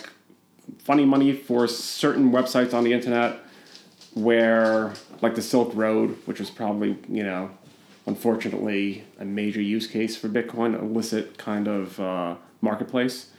[0.79, 3.39] funny money for certain websites on the internet
[4.15, 4.93] where
[5.23, 7.51] like the Silk Road, which was probably you know,
[8.07, 13.31] unfortunately a major use case for Bitcoin, illicit kind of uh, marketplace.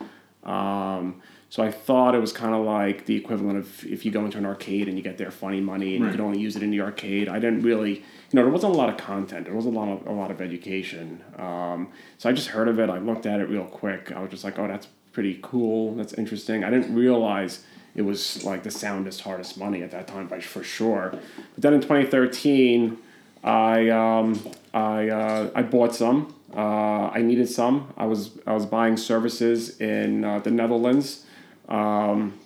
[0.43, 4.23] Um, so I thought it was kind of like the equivalent of if you go
[4.23, 6.11] into an arcade and you get their funny money and Right.
[6.11, 7.27] you could only use it in the arcade.
[7.27, 8.03] I didn't really, you
[8.33, 9.45] know, there wasn't a lot of content.
[9.45, 11.21] There wasn't a lot of a lot of education.
[11.37, 12.89] Um, so I just heard of it.
[12.89, 14.11] I looked at it real quick.
[14.15, 15.93] I was just like, oh, that's pretty cool.
[15.95, 16.63] That's interesting.
[16.63, 17.65] I didn't realize
[17.95, 21.09] it was like the soundest, hardest money at that time, by for sure.
[21.11, 22.97] But then in 2013,
[23.43, 24.39] I um,
[24.73, 26.35] I uh, I bought some.
[26.55, 27.93] Uh, I needed some.
[27.97, 31.25] I was I was buying services in uh, the Netherlands,
[31.67, 32.37] um,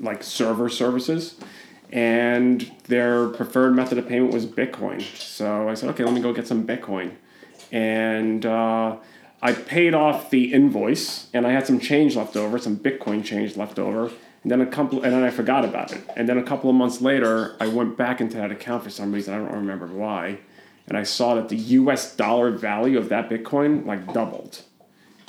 [0.00, 1.36] like server services,
[1.90, 5.02] and their preferred method of payment was Bitcoin.
[5.16, 7.12] So I said, okay, let me go get some Bitcoin,
[7.70, 8.96] and uh,
[9.40, 13.56] I paid off the invoice, and I had some change left over, some Bitcoin change
[13.56, 14.10] left over.
[14.42, 16.02] And then a couple, and then I forgot about it.
[16.16, 19.12] And then a couple of months later, I went back into that account for some
[19.12, 19.34] reason.
[19.34, 20.38] I don't remember why.
[20.86, 22.16] And I saw that the U.S.
[22.16, 24.62] dollar value of that Bitcoin like doubled.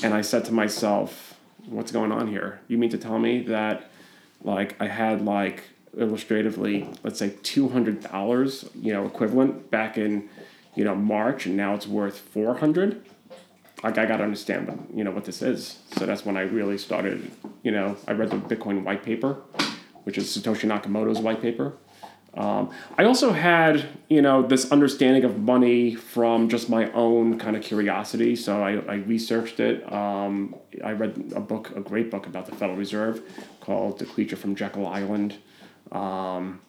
[0.01, 1.35] And I said to myself,
[1.67, 2.61] "What's going on here?
[2.67, 3.89] You mean to tell me that,
[4.43, 5.63] like, I had like
[5.97, 10.29] illustratively, let's say two hundred dollars, you know, equivalent back in,
[10.75, 13.03] you know, March, and now it's worth four hundred?
[13.83, 15.79] Like I gotta understand what you know what this is.
[15.97, 17.31] So that's when I really started.
[17.63, 19.41] You know, I read the Bitcoin white paper,
[20.03, 21.73] which is Satoshi Nakamoto's white paper.
[22.33, 27.55] Um, I also had you know this understanding of money from just my own kind
[27.55, 28.35] of curiosity.
[28.35, 29.91] So I, I researched it.
[29.91, 33.21] Um, I read a book, a great book about the Federal Reserve
[33.61, 35.37] called "The Creature from Jekyll Island."
[35.91, 36.61] Um,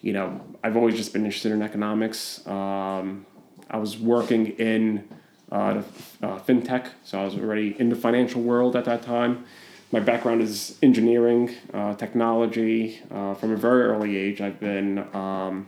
[0.00, 2.46] you know, I've always just been interested in economics.
[2.46, 3.24] Um,
[3.70, 5.08] I was working in
[5.52, 5.82] uh,
[6.22, 9.44] uh, fintech, so I was already in the financial world at that time.
[9.92, 13.00] My background is engineering, uh, technology.
[13.10, 15.66] Uh, from a very early age, I've been, um,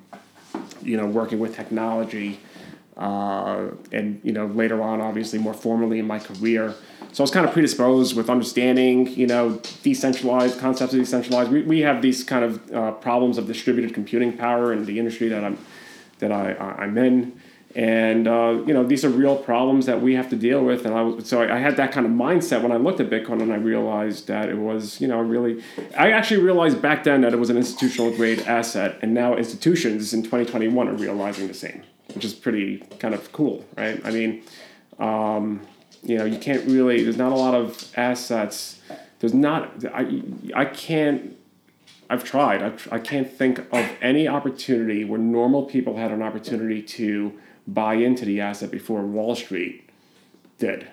[0.83, 2.41] you know, working with technology,
[2.97, 6.74] uh, and you know, later on, obviously, more formally in my career.
[7.12, 11.51] So I was kind of predisposed with understanding, you know, decentralized concepts of decentralized.
[11.51, 15.29] We, we have these kind of uh, problems of distributed computing power in the industry
[15.29, 15.59] that I'm
[16.18, 17.41] that I, I'm in.
[17.74, 20.94] And uh, you know these are real problems that we have to deal with, and
[20.94, 23.52] I was, so I had that kind of mindset when I looked at Bitcoin, and
[23.52, 25.62] I realized that it was you know really.
[25.96, 30.14] I actually realized back then that it was an institutional grade asset, and now institutions
[30.14, 31.82] in 2021 are realizing the same,
[32.14, 34.00] which is pretty kind of cool, right?
[34.04, 34.44] I mean,
[34.98, 35.60] um,
[36.02, 37.04] you know, you can't really.
[37.04, 38.80] There's not a lot of assets.
[39.20, 39.84] There's not.
[39.92, 40.22] I
[40.54, 41.36] I can't
[42.10, 42.62] I've tried.
[42.62, 47.38] I've, I can't think of any opportunity where normal people had an opportunity to
[47.68, 49.88] buy into the asset before Wall Street
[50.58, 50.88] did,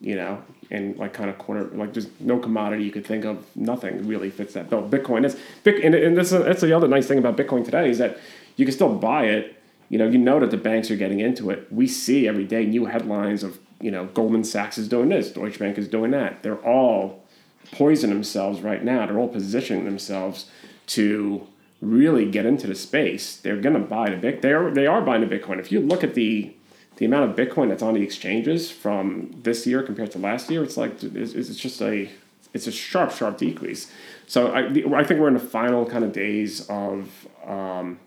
[0.00, 3.44] you know, and like kind of corner, like there's no commodity you could think of.
[3.56, 4.88] Nothing really fits that bill.
[4.88, 7.98] Bitcoin is, and, and this is, that's the other nice thing about Bitcoin today is
[7.98, 8.18] that
[8.56, 9.56] you can still buy it.
[9.88, 11.66] You know, you know that the banks are getting into it.
[11.72, 15.58] We see every day new headlines of, you know, Goldman Sachs is doing this, Deutsche
[15.58, 16.44] Bank is doing that.
[16.44, 17.24] They're all
[17.72, 19.06] poison themselves right now.
[19.06, 20.48] They're all positioning themselves
[20.88, 21.46] to
[21.80, 23.36] really get into the space.
[23.36, 24.42] They're going to buy the big.
[24.42, 25.58] They are they are buying the Bitcoin.
[25.58, 26.54] If you look at the
[26.96, 30.62] the amount of Bitcoin that's on the exchanges from this year compared to last year,
[30.62, 32.10] it's like it's, it's just a
[32.52, 33.90] it's a sharp sharp decrease.
[34.26, 34.66] So I
[34.98, 37.26] I think we're in the final kind of days of.
[37.46, 37.98] Um,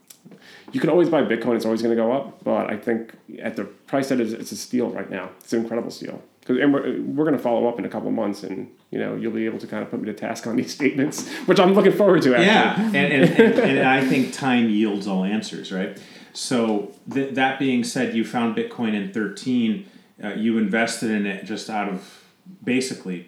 [0.72, 2.44] you can always buy Bitcoin; it's always going to go up.
[2.44, 5.30] But I think at the price that it is, it's a steal right now.
[5.42, 6.22] It's an incredible steal.
[6.46, 9.16] 'Cause- and we're, we're going to follow up in a couple months, and you know
[9.16, 11.74] you'll be able to kind of put me to task on these statements, which I'm
[11.74, 12.36] looking forward to.
[12.36, 12.46] Actually.
[12.48, 15.98] Yeah, and, and, and, and I think time yields all answers, right?
[16.34, 19.88] So th- that being said, you found Bitcoin in thirteen.
[20.24, 22.24] Uh, you invested in it just out of
[22.64, 23.28] basically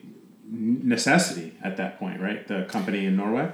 [0.49, 2.47] necessity at that point, right?
[2.47, 3.51] The company in Norway.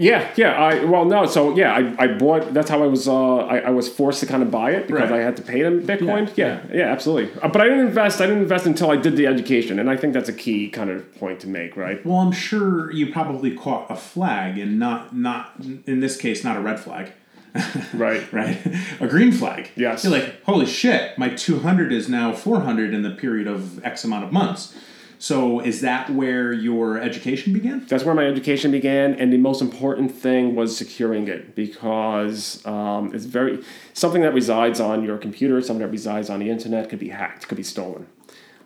[0.00, 0.52] Yeah, yeah.
[0.52, 1.26] I well, no.
[1.26, 2.54] So yeah, I, I bought.
[2.54, 3.08] That's how I was.
[3.08, 5.20] Uh, I, I was forced to kind of buy it because Right.
[5.20, 6.30] I had to pay them Bitcoin.
[6.36, 7.32] Yeah, Yeah, yeah, absolutely.
[7.42, 8.20] Uh, but I didn't invest.
[8.20, 10.88] I didn't invest until I did the education, and I think that's a key kind
[10.88, 12.04] of point to make, right?
[12.06, 15.54] Well, I'm sure you probably caught a flag, and not not
[15.86, 17.12] in this case, not a red flag.
[17.94, 18.30] Right.
[18.32, 18.58] right?
[19.00, 19.70] A green flag.
[19.74, 20.04] Yes.
[20.04, 24.24] You're like, holy shit, my 200 is now 400 in the period of X amount
[24.24, 24.76] of months.
[25.18, 27.84] So is that where your education began?
[27.86, 33.12] That's where my education began, and the most important thing was securing it because um,
[33.12, 33.62] it's very
[33.94, 37.48] something that resides on your computer, something that resides on the internet, could be hacked,
[37.48, 38.06] could be stolen.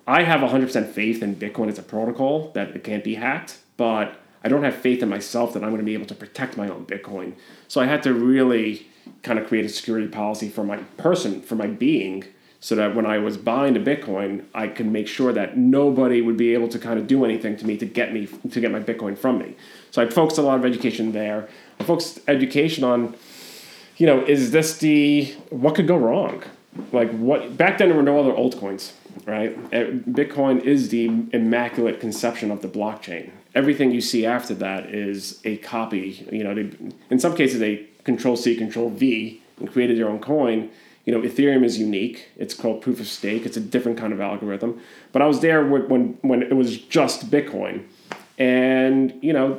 [0.07, 4.21] I have 100% faith in Bitcoin as a protocol that it can't be hacked, but
[4.45, 6.69] I don't have faith in myself that I'm going to be able to protect my
[6.69, 7.35] own Bitcoin.
[7.69, 8.89] So I had to really
[9.23, 12.25] kind of create a security policy for my person, for my being,
[12.63, 16.37] so that when I was buying the Bitcoin, I could make sure that nobody would
[16.37, 18.79] be able to kind of do anything to me to get me to get my
[18.79, 19.57] Bitcoin from me.
[19.91, 21.49] So I focused a lot of education there.
[21.81, 23.17] I focused education on
[23.97, 26.45] you know, is this the what could go wrong?
[26.93, 28.93] Like what back then there were no other altcoins,
[29.27, 29.57] right?
[29.73, 33.33] Uh, Bitcoin is the immaculate conception of the blockchain.
[33.57, 36.27] Everything you see after that is a copy.
[36.31, 36.71] You know, they,
[37.11, 40.71] in some cases they control C, control V, and created their own coin.
[41.05, 42.29] You know, Ethereum is unique.
[42.37, 43.45] It's called proof of stake.
[43.45, 44.81] It's a different kind of algorithm.
[45.11, 47.85] But I was there when when it was just Bitcoin
[48.39, 49.55] and you know,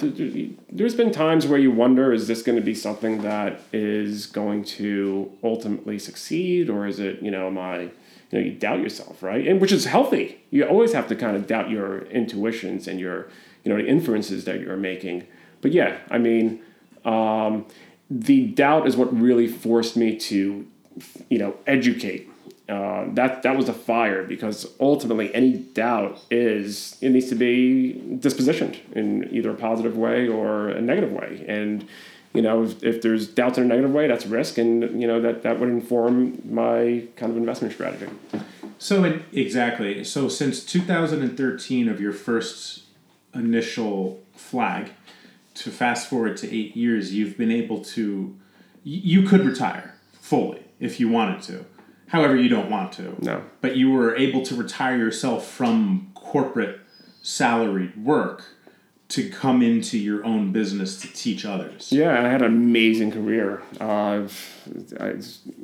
[0.69, 4.65] there's been times where you wonder: is this going to be something that is going
[4.65, 7.21] to ultimately succeed, or is it?
[7.21, 7.81] You know, am I?
[7.81, 7.91] You
[8.31, 9.47] know, you doubt yourself, right?
[9.47, 10.43] And which is healthy.
[10.49, 13.29] You always have to kind of doubt your intuitions and your,
[13.63, 15.27] you know, the inferences that you're making.
[15.61, 16.61] But yeah, I mean,
[17.05, 17.67] um,
[18.09, 20.65] the doubt is what really forced me to,
[21.29, 22.29] you know, educate.
[22.69, 28.01] Uh, that that was the fire because ultimately any doubt is it needs to be
[28.19, 31.43] dispositioned in either a positive way or a negative way.
[31.47, 31.85] And
[32.33, 35.19] you know if, if there's doubts in a negative way that's risk and you know
[35.19, 38.07] that that would inform my kind of investment strategy.
[38.77, 40.03] So exactly.
[40.05, 42.83] So since 2013 of your first
[43.35, 44.91] initial flag
[45.55, 48.35] to fast forward to eight years you've been able to
[48.83, 51.65] you could retire fully if you wanted to
[52.13, 53.15] However, you don't want to.
[53.26, 53.43] No.
[53.59, 56.80] But you were able to retire yourself from corporate
[57.24, 58.43] salaried work
[59.09, 61.91] to come into your own business to teach others.
[61.91, 63.63] Yeah, I had an amazing career.
[63.82, 64.28] Uh,
[64.99, 65.15] I,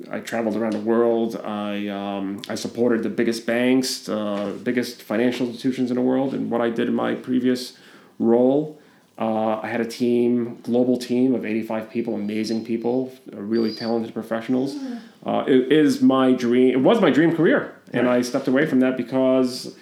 [0.09, 1.35] I traveled around the world.
[1.35, 6.33] I, um, I supported the biggest banks, uh, biggest financial institutions in the world.
[6.33, 7.77] And what I did in my previous
[8.17, 8.81] role,
[9.19, 14.75] uh, I had a team, global team of 85 people, amazing people, really talented professionals.
[14.75, 16.71] Mm uh, it is my dream.
[16.71, 18.17] It was my dream career, and right.
[18.17, 19.75] I stepped away from that because,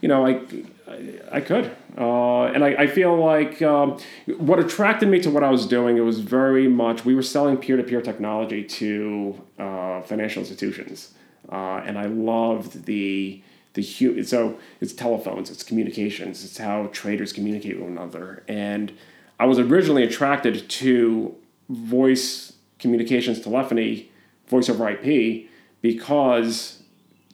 [0.00, 0.40] you know, I
[0.86, 3.98] I, I could, uh, and I, I feel like um,
[4.38, 5.96] what attracted me to what I was doing.
[5.96, 11.12] It was very much we were selling peer to peer technology to uh, financial institutions,
[11.50, 13.42] uh, and I loved the
[13.74, 18.92] the hu- so it's telephones, it's communications, it's how traders communicate with one another, and
[19.38, 21.34] I was originally attracted to
[21.68, 24.10] voice communications telephony
[24.46, 25.48] voice over IP
[25.80, 26.82] because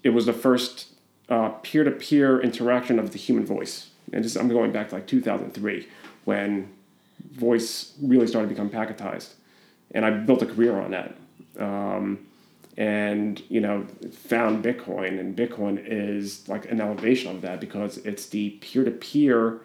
[0.03, 0.91] it was the first
[1.63, 3.91] peer to peer interaction of the human voice.
[4.13, 5.87] And I'm going back to like 2003
[6.25, 6.71] when
[7.33, 9.35] voice really started to become packetized.
[9.93, 11.17] And I built a career on that.
[11.59, 12.27] Um,
[12.77, 18.27] and you know found bitcoin and bitcoin is like an elevation of that because it's
[18.27, 19.61] the peer-to-peer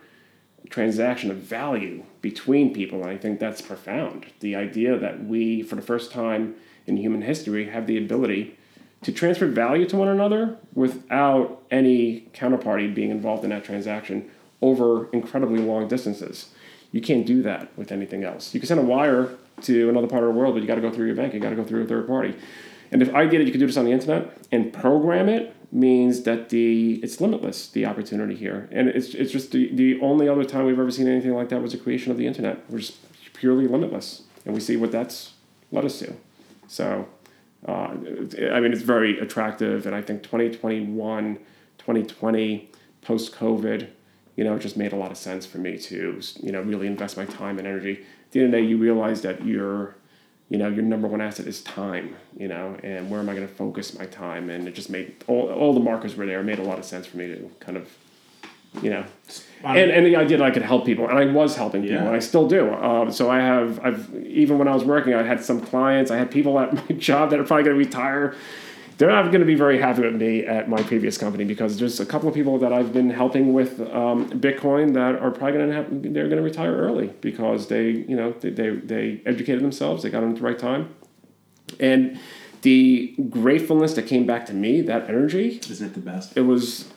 [0.69, 5.75] transaction of value between people and i think that's profound the idea that we for
[5.75, 6.55] the first time
[6.87, 8.57] in human history have the ability
[9.05, 14.27] to transfer value to one another without any counterparty being involved in that transaction
[14.63, 16.49] over incredibly long distances.
[16.91, 18.53] You can't do that with anything else.
[18.53, 19.29] You can send a wire
[19.61, 21.35] to another part of the world, but you got to go through your bank.
[21.35, 22.35] You got to go through a third party.
[22.95, 24.37] And if I did it, you could do this on the internet.
[24.53, 29.51] And program it means that the it's limitless the opportunity here, and it's it's just
[29.51, 32.17] the the only other time we've ever seen anything like that was the creation of
[32.17, 32.97] the internet, which is
[33.33, 35.33] purely limitless, and we see what that's
[35.73, 36.13] led us to.
[36.69, 37.09] So,
[37.67, 37.71] uh,
[38.53, 41.35] I mean, it's very attractive, and I think 2021,
[41.77, 42.71] 2020,
[43.01, 43.89] post COVID,
[44.37, 46.87] you know, it just made a lot of sense for me to, you know, really
[46.87, 48.05] invest my time and energy.
[48.27, 49.97] At the end of the day, you realize that your,
[50.49, 53.47] you know, your number one asset is time, you know, and where am I going
[53.47, 54.49] to focus my time?
[54.49, 56.41] And it just made all, all the markers were there.
[56.41, 57.89] It made a lot of sense for me to kind of
[58.81, 59.05] you know,
[59.63, 62.05] and, and the idea that I could help people, and I was helping people, yeah.
[62.05, 62.73] and I still do.
[62.73, 66.17] Um, so I have, I've even when I was working, I had some clients, I
[66.17, 68.35] had people at my job that are probably going to retire.
[68.97, 71.99] They're not going to be very happy with me at my previous company because there's
[71.99, 75.69] a couple of people that I've been helping with um, Bitcoin that are probably going
[75.69, 79.61] to have, they're going to retire early because they, you know, they, they, they educated
[79.61, 80.95] themselves, they got in at the right time,
[81.79, 82.19] and
[82.61, 86.35] the gratefulness that came back to me, that energy, isn't it the best?
[86.37, 86.91] It was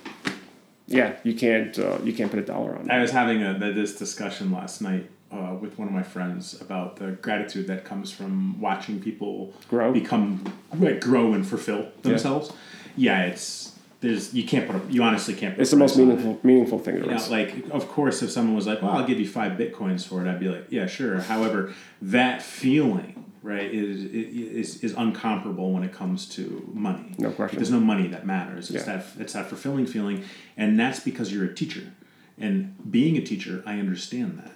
[0.89, 2.87] yeah, you can't uh, you can't put a dollar on.
[2.87, 2.91] It.
[2.91, 6.97] I was having a this discussion last night uh, with one of my friends about
[6.97, 12.53] the gratitude that comes from watching people grow, become like, grow and fulfill themselves.
[12.97, 15.55] Yeah, yeah it's there's you can't put a, you honestly can't.
[15.55, 16.45] Put it's the most meaningful it.
[16.45, 16.97] meaningful thing.
[16.97, 20.07] You know, like of course, if someone was like, "Well, I'll give you five bitcoins
[20.07, 25.73] for it," I'd be like, "Yeah, sure." However, that feeling right, is, is, is uncomparable
[25.73, 27.15] when it comes to money.
[27.19, 27.59] No question.
[27.59, 28.71] There's no money that matters.
[28.71, 28.97] It's, yeah.
[28.97, 30.25] that, it's that fulfilling feeling,
[30.57, 31.93] and that's because you're a teacher.
[32.37, 34.53] And being a teacher, I understand that,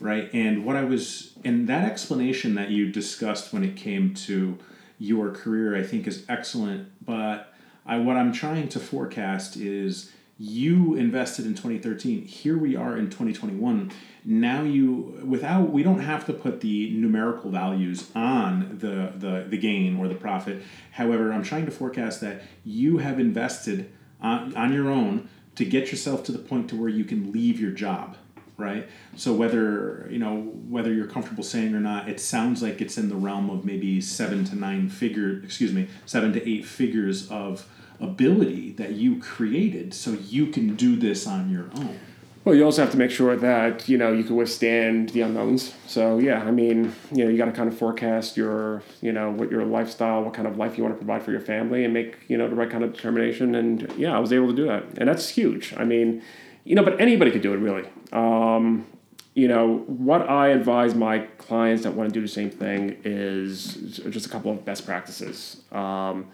[0.00, 0.30] right?
[0.32, 4.58] And what I was, and that explanation that you discussed when it came to
[4.98, 6.88] your career, I think is excellent.
[7.04, 7.52] But
[7.84, 13.06] I, what I'm trying to forecast is you invested in 2013 here we are in
[13.06, 13.90] 2021
[14.22, 19.56] now you without we don't have to put the numerical values on the the, the
[19.56, 23.90] gain or the profit however i'm trying to forecast that you have invested
[24.20, 27.58] on, on your own to get yourself to the point to where you can leave
[27.58, 28.14] your job
[28.56, 32.96] right so whether you know whether you're comfortable saying or not it sounds like it's
[32.96, 37.30] in the realm of maybe seven to nine figure excuse me seven to eight figures
[37.30, 37.68] of
[38.00, 41.98] ability that you created so you can do this on your own
[42.44, 45.74] Well, you also have to make sure that you know you can withstand the unknowns.
[45.88, 49.32] So yeah, I mean, you know, you got to kind of forecast your, you know,
[49.32, 51.92] what your lifestyle, what kind of life you want to provide for your family, and
[51.92, 53.56] make you know the right kind of determination.
[53.56, 55.74] And yeah, I was able to do that, and that's huge.
[55.76, 56.22] I mean,
[56.66, 57.88] you know, but anybody could do it really.
[58.12, 58.86] Um,
[59.34, 63.74] you know, what I advise my clients that want to do the same thing is
[64.10, 65.62] just a couple of best practices.
[65.70, 66.26] Um,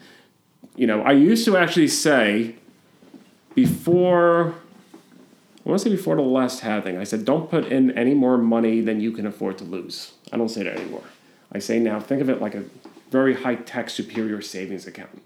[0.74, 2.55] you know, I used to actually say
[3.55, 4.55] before
[5.64, 8.37] I want to say before the last halving, I said, don't put in any more
[8.37, 10.12] money than you can afford to lose.
[10.33, 11.05] I don't say that anymore.
[11.53, 12.64] I say now, think of it like a
[13.11, 15.22] very high tech, superior savings account.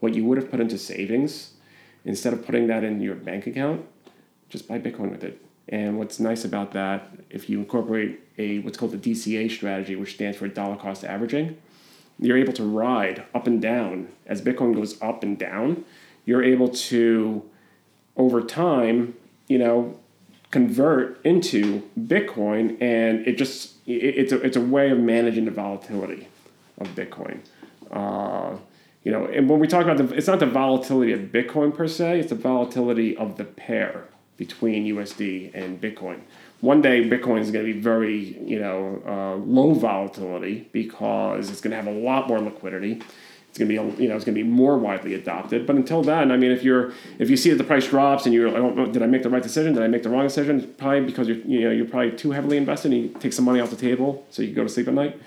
[0.00, 1.52] What you would have put into savings,
[2.04, 3.84] instead of putting that in your bank account,
[4.54, 5.44] just buy Bitcoin with it.
[5.68, 10.14] And what's nice about that, if you incorporate a what's called the DCA strategy, which
[10.14, 11.58] stands for dollar cost averaging,
[12.20, 15.84] you're able to ride up and down as Bitcoin goes up and down.
[16.24, 17.42] You're able to,
[18.16, 19.14] over time,
[19.48, 19.98] you know,
[20.52, 25.50] convert into Bitcoin, and it just it, it's a it's a way of managing the
[25.50, 26.28] volatility
[26.78, 27.40] of Bitcoin.
[27.90, 28.56] Uh,
[29.02, 31.88] you know, and when we talk about the, it's not the volatility of Bitcoin per
[31.88, 34.04] se; it's the volatility of the pair
[34.36, 36.20] between USD and Bitcoin.
[36.60, 41.60] One day, Bitcoin is going to be very, you know, uh, low volatility because it's
[41.60, 43.02] going to have a lot more liquidity.
[43.50, 45.66] It's going to be, you know, it's going to be more widely adopted.
[45.66, 48.34] But until then, I mean, if you're, if you see that the price drops and
[48.34, 49.74] you're like, oh, did I make the right decision?
[49.74, 50.58] Did I make the wrong decision?
[50.58, 52.92] It's probably because you're, you know, you're probably too heavily invested.
[52.92, 54.94] and you take some money off the table so you can go to sleep at
[54.94, 55.20] night.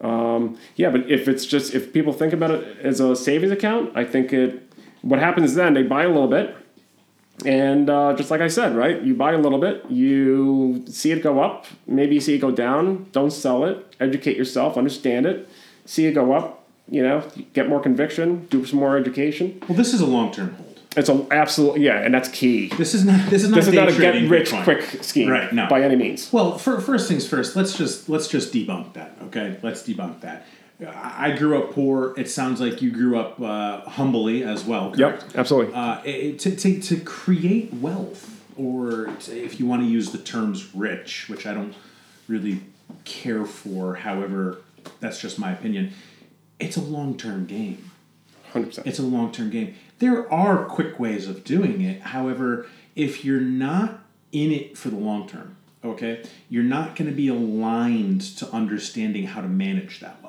[0.00, 3.92] Um, yeah, but if it's just if people think about it as a savings account,
[3.94, 4.66] I think it.
[5.02, 5.72] What happens then?
[5.72, 6.54] They buy a little bit,
[7.46, 9.00] and uh, just like I said, right?
[9.02, 12.50] You buy a little bit, you see it go up, maybe you see it go
[12.50, 13.06] down.
[13.12, 13.94] Don't sell it.
[14.00, 15.48] Educate yourself, understand it,
[15.84, 16.56] see it go up.
[16.88, 17.22] You know,
[17.52, 19.62] get more conviction, do some more education.
[19.68, 22.66] well this is a long-term hold It's a absolute yeah, and that's key.
[22.76, 24.64] this is not this is not, This is not a get rich Bitcoin.
[24.64, 25.68] quick scheme, Right, no.
[25.68, 26.32] by any means.
[26.32, 29.16] Well, for, first things first, let's just let's just debunk that.
[29.26, 30.46] Okay, let's debunk that.
[30.88, 32.14] I grew up poor.
[32.16, 34.92] It sounds like you grew up uh, humbly as well.
[34.92, 35.22] Correct?
[35.22, 35.74] Yep, absolutely.
[35.74, 40.18] Uh, it, to, to, to create wealth, or to, if you want to use the
[40.18, 41.74] terms rich, which I don't
[42.28, 42.62] really
[43.04, 44.58] care for, however,
[45.00, 45.92] that's just my opinion.
[46.58, 47.90] It's a long term game.
[48.52, 48.86] Hundred percent.
[48.86, 49.74] It's a long term game.
[49.98, 52.00] There are quick ways of doing it.
[52.00, 52.66] However,
[52.96, 54.00] if you're not
[54.32, 59.26] in it for the long term, okay, you're not going to be aligned to understanding
[59.26, 60.19] how to manage that.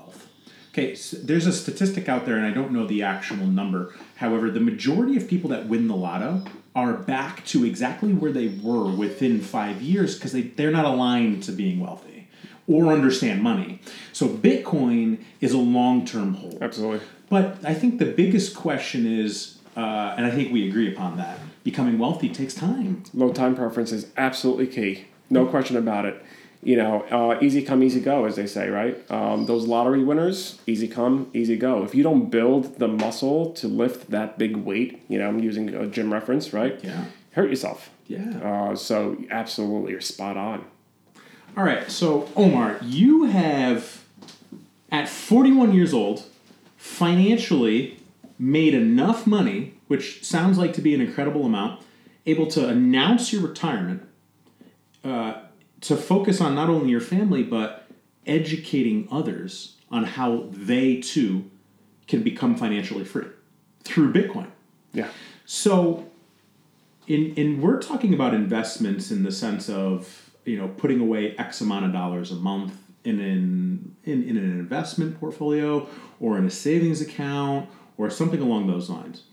[0.72, 3.94] Okay, so there's a statistic out there, and I don't know the actual number.
[4.16, 8.48] However, the majority of people that win the lotto are back to exactly where they
[8.48, 12.30] were within five years because they, they're not aligned to being wealthy
[12.68, 13.82] or understand money.
[14.14, 16.60] So, Bitcoin is a long term hold.
[16.62, 17.06] Absolutely.
[17.30, 21.38] But I think the biggest question is, uh, and I think we agree upon that,
[21.66, 23.04] becoming wealthy takes time.
[23.14, 25.06] Low time preference is absolutely key.
[25.30, 26.24] No question about it.
[26.64, 29.10] You know, uh, easy come, easy go, as they say, right?
[29.10, 31.84] Um, those lottery winners, easy come, easy go.
[31.84, 35.74] If you don't build the muscle to lift that big weight, you know, I'm using
[35.74, 36.80] a gym reference, right?
[36.84, 37.06] Yeah.
[37.32, 37.90] Hurt yourself.
[38.08, 38.38] Yeah.
[38.44, 40.66] Uh, so absolutely, you're spot on.
[41.58, 41.90] All right.
[41.90, 44.04] So, Omar, you have,
[44.92, 46.24] at 41 years old,
[46.78, 48.00] financially
[48.38, 51.82] made enough money, which sounds like to be an incredible amount,
[52.26, 54.08] able to announce your retirement,
[55.04, 55.42] uh,
[55.82, 57.88] to focus on not only your family, but
[58.26, 61.50] educating others on how they too
[62.08, 63.28] can become financially free
[63.84, 64.48] through Bitcoin.
[64.94, 65.10] Yeah.
[65.46, 66.08] So,
[67.08, 71.62] in in we're talking about investments in the sense of you know putting away X
[71.62, 75.88] amount of dollars a month in an in, in an investment portfolio
[76.20, 79.24] or in a savings account or something along those lines.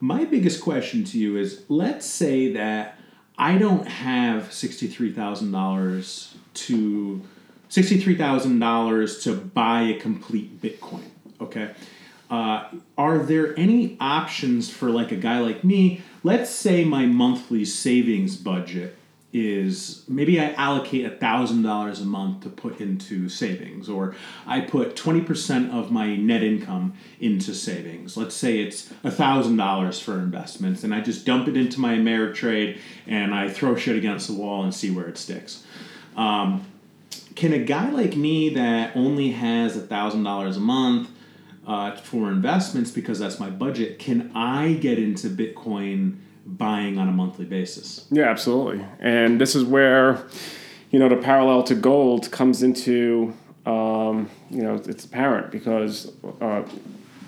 [0.00, 2.98] My biggest question to you is: Let's say that
[3.38, 7.22] I don't have sixty three thousand dollars to
[7.68, 11.04] sixty three thousand dollars to buy a complete Bitcoin.
[11.40, 11.70] Okay.
[12.30, 12.64] Uh,
[12.96, 16.00] are there any options for like a guy like me?
[16.22, 18.96] Let's say my monthly savings budget
[19.32, 24.14] is maybe I allocate a thousand dollars a month to put into savings, or
[24.46, 28.16] I put twenty percent of my net income into savings.
[28.16, 31.94] Let's say it's a thousand dollars for investments, and I just dump it into my
[31.94, 35.64] Ameritrade and I throw shit against the wall and see where it sticks.
[36.16, 36.66] Um,
[37.34, 41.08] can a guy like me that only has a thousand dollars a month
[41.66, 46.18] uh, for investments because that's my budget, can I get into Bitcoin?
[46.56, 48.06] Buying on a monthly basis.
[48.10, 48.84] Yeah, absolutely.
[49.00, 50.24] And this is where,
[50.90, 53.34] you know, the parallel to gold comes into,
[53.66, 56.62] um, you know, it's apparent because, uh,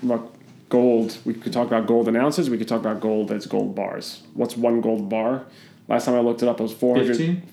[0.03, 0.33] look,
[0.69, 3.75] gold, we could talk about gold in ounces, we could talk about gold as gold
[3.75, 4.23] bars.
[4.33, 5.45] What's one gold bar?
[5.87, 7.43] Last time I looked it up, it was 400,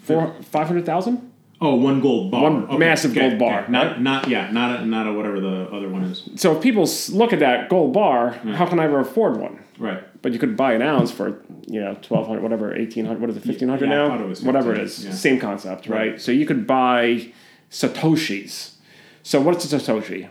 [0.46, 1.32] 500,000?
[1.60, 2.42] Oh, one gold bar.
[2.42, 2.76] One okay.
[2.76, 3.28] massive okay.
[3.28, 3.62] gold bar.
[3.62, 3.72] Okay.
[3.72, 4.00] Not, right?
[4.00, 6.28] not, yeah, not a, not a whatever the other one is.
[6.34, 9.62] So if people look at that gold bar, how can I ever afford one?
[9.78, 10.02] Right.
[10.22, 13.20] But you could buy an ounce for you know twelve hundred, whatever, eighteen hundred.
[13.20, 14.28] What is it, fifteen hundred yeah, now?
[14.28, 15.12] It whatever it is, yeah.
[15.12, 16.12] same concept, right?
[16.12, 16.20] right?
[16.20, 17.32] So you could buy
[17.70, 18.74] satoshis.
[19.22, 20.28] So what's a satoshi?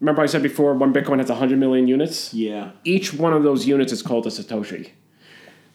[0.00, 2.32] Remember I said before, one Bitcoin has hundred million units.
[2.32, 2.70] Yeah.
[2.84, 4.90] Each one of those units is called a satoshi.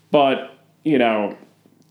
[0.09, 0.51] But
[0.83, 1.37] you know,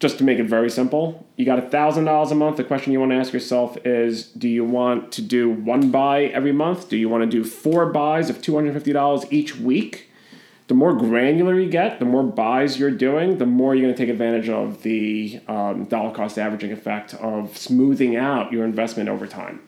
[0.03, 2.57] just to make it very simple, you got $1,000 a month.
[2.57, 6.25] The question you want to ask yourself is do you want to do one buy
[6.25, 6.89] every month?
[6.89, 10.11] Do you want to do four buys of $250 each week?
[10.69, 13.99] The more granular you get, the more buys you're doing, the more you're going to
[13.99, 19.27] take advantage of the um, dollar cost averaging effect of smoothing out your investment over
[19.27, 19.61] time.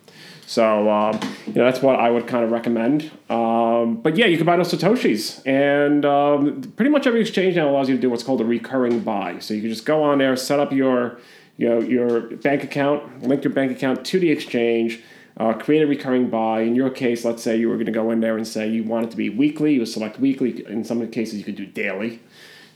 [0.47, 3.11] So um, you know that's what I would kind of recommend.
[3.31, 7.69] Um, but yeah, you can buy those satoshis, and um, pretty much every exchange now
[7.69, 9.39] allows you to do what's called a recurring buy.
[9.39, 11.19] So you can just go on there, set up your
[11.57, 15.01] you know your bank account, link your bank account to the exchange.
[15.37, 16.61] Uh, create a recurring buy.
[16.61, 18.85] In your case, let's say you were going to go in there and say you
[18.85, 19.75] want it to be weekly.
[19.75, 20.65] You would select weekly.
[20.67, 22.21] In some cases, you could do daily.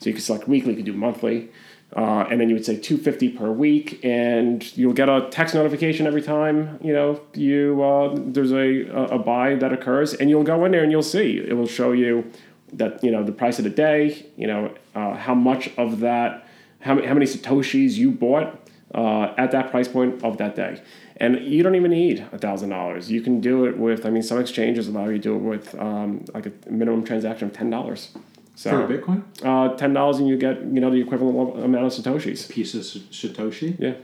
[0.00, 0.70] So you could select weekly.
[0.70, 1.50] You could do monthly.
[1.96, 6.06] Uh, and then you would say 250 per week and you'll get a text notification
[6.06, 10.66] every time you know you uh, there's a, a buy that occurs and you'll go
[10.66, 12.30] in there and you'll see it will show you
[12.74, 16.46] that you know the price of the day you know uh, how much of that
[16.80, 18.60] how, how many satoshis you bought
[18.94, 20.82] uh, at that price point of that day
[21.18, 24.22] and you don't even need a thousand dollars you can do it with i mean
[24.22, 27.70] some exchanges allow you to do it with um, like a minimum transaction of ten
[27.70, 28.16] dollars
[28.58, 29.22] so, For a Bitcoin?
[29.44, 32.50] Uh, ten dollars, and you get you know the equivalent amount of satoshis.
[32.50, 33.78] Piece of satoshi.
[33.78, 33.94] Yeah.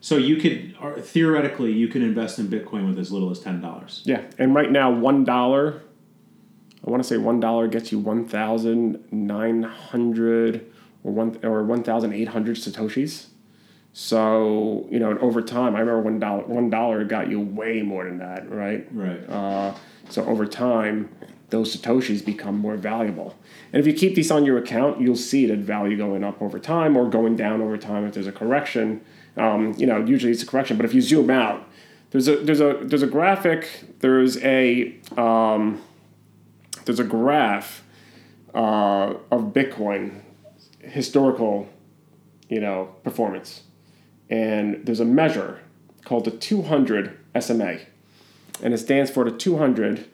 [0.00, 4.00] So you could theoretically you can invest in Bitcoin with as little as ten dollars.
[4.06, 5.82] Yeah, and right now one dollar,
[6.86, 10.72] I want to say one dollar gets you one thousand nine hundred
[11.04, 13.26] or one or one thousand eight hundred satoshis.
[13.92, 18.04] So you know, over time, I remember one dollar one dollar got you way more
[18.04, 18.86] than that, right?
[18.92, 19.28] Right.
[19.28, 19.74] Uh,
[20.08, 21.10] so over time,
[21.50, 23.36] those satoshis become more valuable.
[23.72, 26.58] And if you keep these on your account, you'll see that value going up over
[26.58, 29.02] time or going down over time if there's a correction.
[29.36, 31.66] Um, you know, usually it's a correction, but if you zoom out,
[32.10, 33.68] there's a there's a there's a graphic.
[34.00, 35.82] There's a um,
[36.84, 37.84] there's a graph
[38.54, 40.22] uh, of Bitcoin
[40.80, 41.68] historical,
[42.48, 43.62] you know, performance,
[44.30, 45.60] and there's a measure
[46.04, 47.78] called the 200 SMA,
[48.62, 50.06] and it stands for the 200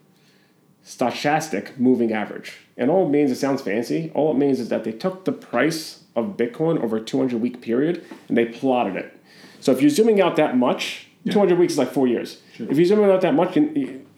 [0.84, 2.58] stochastic moving average.
[2.76, 5.32] And all it means, it sounds fancy, all it means is that they took the
[5.32, 9.18] price of Bitcoin over a 200 week period and they plotted it.
[9.60, 11.32] So if you're zooming out that much, yeah.
[11.32, 12.42] 200 weeks is like four years.
[12.54, 12.70] Sure.
[12.70, 13.56] If you're zooming out that much,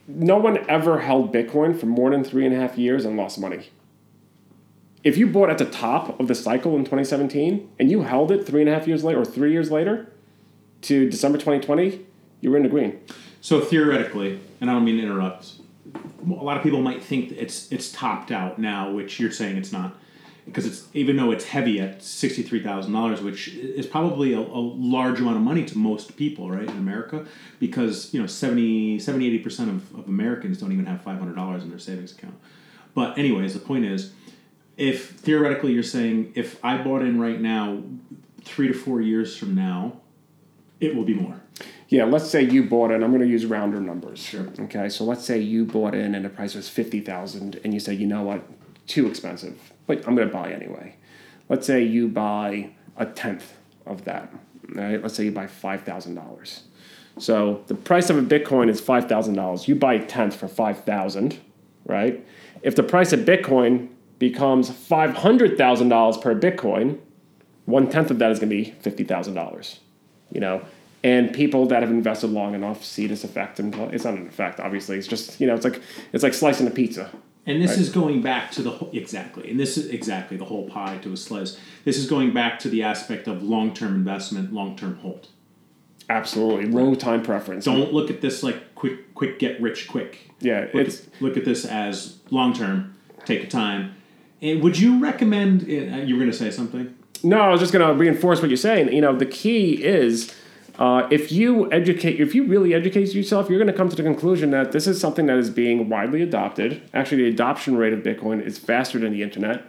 [0.08, 3.38] no one ever held Bitcoin for more than three and a half years and lost
[3.38, 3.68] money.
[5.06, 8.44] If you bought at the top of the cycle in 2017 and you held it
[8.44, 10.12] three and a half years later or three years later
[10.82, 12.04] to December 2020,
[12.40, 12.98] you were in the green.
[13.40, 15.52] So theoretically, and I don't mean to interrupt,
[15.94, 19.70] a lot of people might think it's it's topped out now, which you're saying it's
[19.70, 19.94] not,
[20.44, 24.40] because it's even though it's heavy at sixty three thousand dollars, which is probably a,
[24.40, 27.24] a, large amount of money to most people, right, in America,
[27.60, 31.36] because you know 70, 70 80 percent of, of Americans don't even have five hundred
[31.36, 32.34] dollars in their savings account.
[32.92, 34.12] But anyways, the point is,
[34.76, 37.82] if theoretically you're saying if I bought in right now,
[38.42, 40.00] three to four years from now,
[40.80, 41.40] it will be more
[41.88, 43.02] yeah, let's say you bought in.
[43.02, 44.18] I'm going to use rounder numbers.
[44.18, 44.48] Sure.
[44.58, 47.80] Okay, so let's say you bought in and the price was fifty thousand, and you
[47.80, 48.42] say, you know what,
[48.86, 50.96] too expensive, but I'm going to buy anyway.
[51.48, 53.52] Let's say you buy a tenth
[53.84, 54.32] of that.
[54.68, 55.00] Right?
[55.00, 56.64] Let's say you buy five thousand dollars.
[57.18, 59.68] So the price of a Bitcoin is five thousand dollars.
[59.68, 61.38] You buy a tenth for five thousand,
[61.84, 62.26] right?
[62.62, 66.98] If the price of Bitcoin becomes five hundred thousand dollars per Bitcoin,
[67.66, 69.80] one tenth of that is going to be fifty thousand dollars.
[70.30, 70.62] You know,
[71.04, 74.58] and people that have invested long enough see this effect and it's not an effect
[74.58, 75.80] obviously it's just you know it's like
[76.12, 77.10] it's like slicing a pizza
[77.46, 77.80] And this Right.
[77.80, 81.12] is going back to the whole, exactly, and this is exactly the whole pie to
[81.12, 81.56] a slice.
[81.84, 85.28] This is going back to the aspect of long term investment, long term hold.
[86.08, 87.64] Absolutely, low time preference.
[87.64, 90.30] Don't look at this like quick, quick get rich quick.
[90.40, 92.94] Yeah, Look, it's at, look at this as long term.
[93.24, 93.95] Take your time.
[94.42, 95.62] And would you recommend?
[95.62, 96.94] Uh, you were going to say something.
[97.22, 98.92] No, I was just going to reinforce what you're saying.
[98.92, 100.34] You know, the key is
[100.78, 104.02] uh, if you educate, if you really educate yourself, you're going to come to the
[104.02, 106.82] conclusion that this is something that is being widely adopted.
[106.92, 109.64] Actually, the adoption rate of Bitcoin is faster than the internet.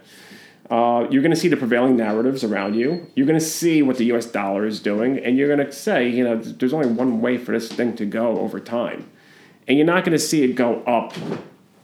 [0.70, 3.06] Uh, you're going to see the prevailing narratives around you.
[3.14, 4.26] You're going to see what the U.S.
[4.26, 7.52] dollar is doing, and you're going to say, you know, there's only one way for
[7.52, 9.10] this thing to go over time,
[9.66, 11.14] and you're not going to see it go up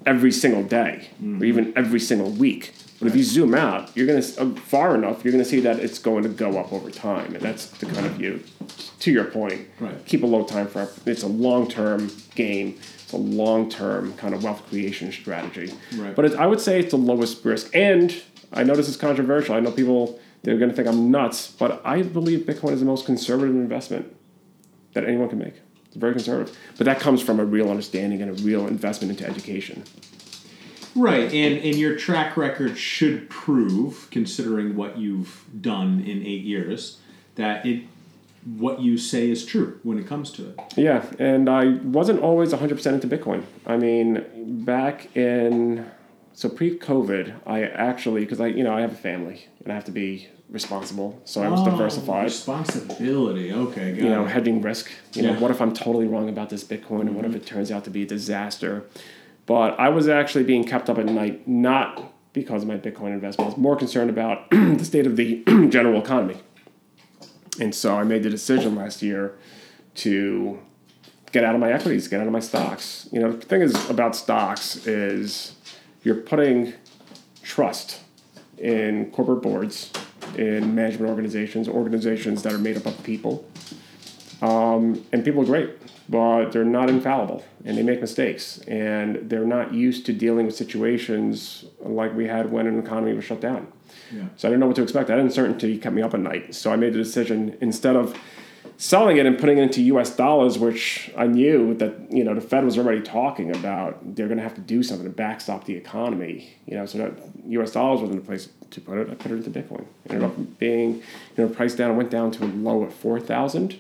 [0.07, 2.75] every single day or even every single week.
[3.01, 5.61] But if you zoom out, you're going to uh, far enough, you're going to see
[5.61, 8.43] that it's going to go up over time, and that's the kind of view.
[9.01, 10.07] To your point, Right.
[10.07, 12.79] keep a low time for it's a long term game.
[13.03, 15.75] It's a long term kind of wealth creation strategy.
[15.97, 16.15] Right.
[16.15, 17.75] But I would say it's the lowest risk.
[17.75, 18.15] And
[18.53, 19.55] I know this is controversial.
[19.55, 22.87] I know people they're going to think I'm nuts, but I believe Bitcoin is the
[22.87, 24.15] most conservative investment
[24.95, 25.55] that anyone can make.
[25.95, 29.85] Very conservative, but that comes from a real understanding and a real investment into education.
[30.97, 36.99] Right, and and your track record should prove, considering what you've done in eight years,
[37.35, 37.85] that it
[38.45, 40.61] what you say is true when it comes to it.
[40.77, 43.45] Yeah, and I wasn't always 100% into Bitcoin.
[43.67, 45.91] I mean, back in
[46.35, 49.85] so pre-COVID, I actually because I you know I have a family and I have
[49.87, 52.25] to be responsible, so I was Oh, diversified.
[52.25, 53.53] Responsibility.
[53.53, 54.29] Okay, got You know, it.
[54.31, 54.91] hedging risk.
[55.15, 55.33] You know, Yeah.
[55.35, 55.43] Mm-hmm.
[55.43, 57.91] what if I'm totally wrong about this Bitcoin, and what if it turns out to
[57.91, 58.85] be a disaster?
[59.47, 63.47] But I was actually being kept up at night, not because of my Bitcoin investment.
[63.49, 66.37] I was more concerned about the state of the general economy.
[67.61, 69.35] And so I made the decision last year
[69.97, 70.59] to
[71.31, 73.09] get out of my equities, get out of my stocks.
[73.13, 75.55] You know, the thing is about stocks is
[76.03, 76.73] you're putting
[77.43, 78.01] trust
[78.59, 79.93] in corporate boards,
[80.37, 83.49] in management organizations, organizations that are made up of people.
[84.43, 85.71] Um, and people are great,
[86.09, 90.55] but they're not infallible and they make mistakes and they're not used to dealing with
[90.55, 93.67] situations like we had when an economy was shut down.
[94.13, 94.25] Yeah.
[94.37, 95.09] So I didn't know what to expect.
[95.09, 96.55] That uncertainty kept me up at night.
[96.55, 98.19] So I made the decision instead of
[98.77, 100.15] selling it and putting it into U.S.
[100.15, 104.15] dollars, which I knew that you know the Fed was already talking about.
[104.15, 106.57] They're going to have to do something to backstop the economy.
[106.67, 107.13] You know, so that
[107.47, 107.73] U.S.
[107.73, 109.11] dollars wasn't a place to put it.
[109.11, 109.87] I put it into Bitcoin.
[110.05, 111.03] It ended up being you
[111.37, 111.91] know priced down.
[111.91, 113.79] It went down to a low at four thousand.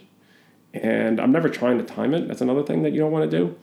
[0.75, 2.27] And I'm never trying to time it.
[2.27, 3.57] That's another thing that you don't want to do.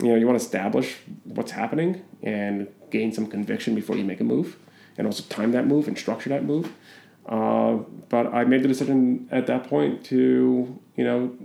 [0.00, 4.20] You know, you want to establish what's happening and gain some conviction before you make
[4.20, 4.56] a move,
[4.96, 6.72] and also time that move and structure that move.
[7.26, 7.78] Uh,
[8.08, 11.36] but I made the decision at that point to, you know,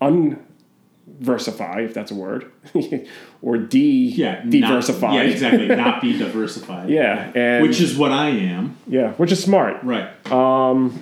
[0.00, 2.50] unversify, if that's a word,
[3.42, 5.06] or de Yeah, diversify.
[5.08, 5.66] Not, yeah, exactly.
[5.74, 6.90] Not be diversified.
[6.90, 8.76] Yeah, and- which is what I am.
[8.86, 9.82] yeah, which is smart.
[9.82, 10.08] Right.
[10.30, 11.00] Um,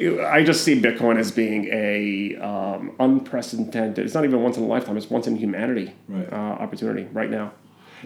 [0.00, 4.04] I just see Bitcoin as being a um, unprecedented.
[4.04, 4.96] It's not even once in a lifetime.
[4.96, 6.30] It's once in humanity Right.
[6.32, 7.52] uh, opportunity right now.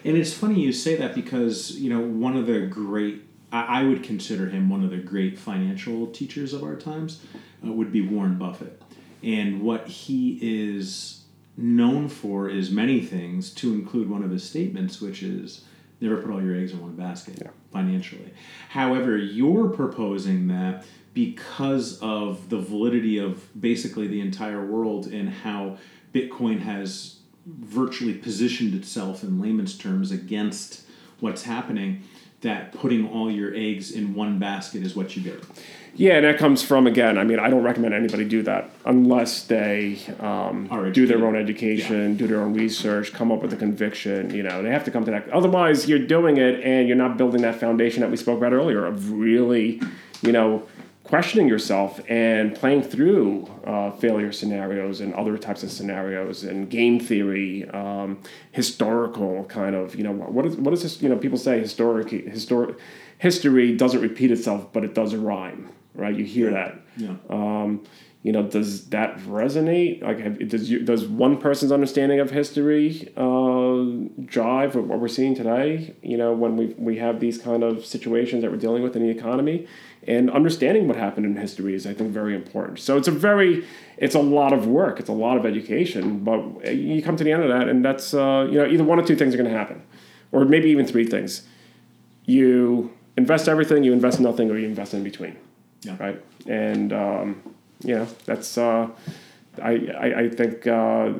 [0.04, 3.22] And it's funny you say that because you know one of the great
[3.52, 7.24] I, I would consider him one of the great financial teachers of our times
[7.66, 8.82] uh, would be Warren Buffett,
[9.22, 11.24] and what he is
[11.56, 13.50] known for is many things.
[13.54, 15.64] To include one of his statements, which is
[16.00, 18.32] never put all your eggs in one basket financially.
[18.70, 25.76] However, you're proposing that because of the validity of basically the entire world and how
[26.14, 27.16] Bitcoin has
[27.46, 30.82] virtually positioned itself in layman's terms against
[31.20, 32.02] what's happening
[32.42, 35.40] that putting all your eggs in one basket is what you do.
[35.94, 37.18] Yeah, and that comes from again.
[37.18, 42.16] I mean, I don't recommend anybody do that unless they um, do their own education,
[42.16, 44.32] do their own research, come up with a conviction.
[44.32, 45.28] You know, they have to come to that.
[45.30, 48.86] Otherwise, you're doing it and you're not building that foundation that we spoke about earlier
[48.86, 49.82] of really,
[50.22, 50.66] you know,
[51.10, 57.00] questioning yourself and playing through uh, failure scenarios and other types of scenarios and game
[57.00, 58.22] theory, um,
[58.52, 59.96] historical kind of.
[59.96, 61.02] You know, what is what is this?
[61.02, 62.78] You know, people say historic historic
[63.18, 65.68] history doesn't repeat itself, but it does rhyme.
[65.96, 66.14] Right?
[66.14, 66.80] You hear that.
[66.96, 67.16] Yeah.
[67.28, 67.82] Um,
[68.22, 70.02] you know, does that resonate?
[70.02, 75.34] Like, have, does you, does one person's understanding of history uh, with what we're seeing
[75.34, 75.94] today?
[76.02, 79.02] You know, when we we have these kind of situations that we're dealing with in
[79.02, 79.66] the economy,
[80.06, 82.78] and understanding what happened in history is, I think, very important.
[82.78, 83.64] So it's a very,
[83.96, 85.00] it's a lot of work.
[85.00, 88.12] It's a lot of education, but you come to the end of that, and that's
[88.12, 89.82] uh, you know, either one or two things are going to happen,
[90.30, 91.46] or maybe even three things.
[92.26, 95.36] You invest everything, you invest nothing, or you invest in between
[95.82, 95.96] Yeah.
[95.98, 96.22] right?
[96.46, 97.42] And um,
[97.82, 98.88] you know that's uh,
[99.60, 101.12] I, I, I think uh,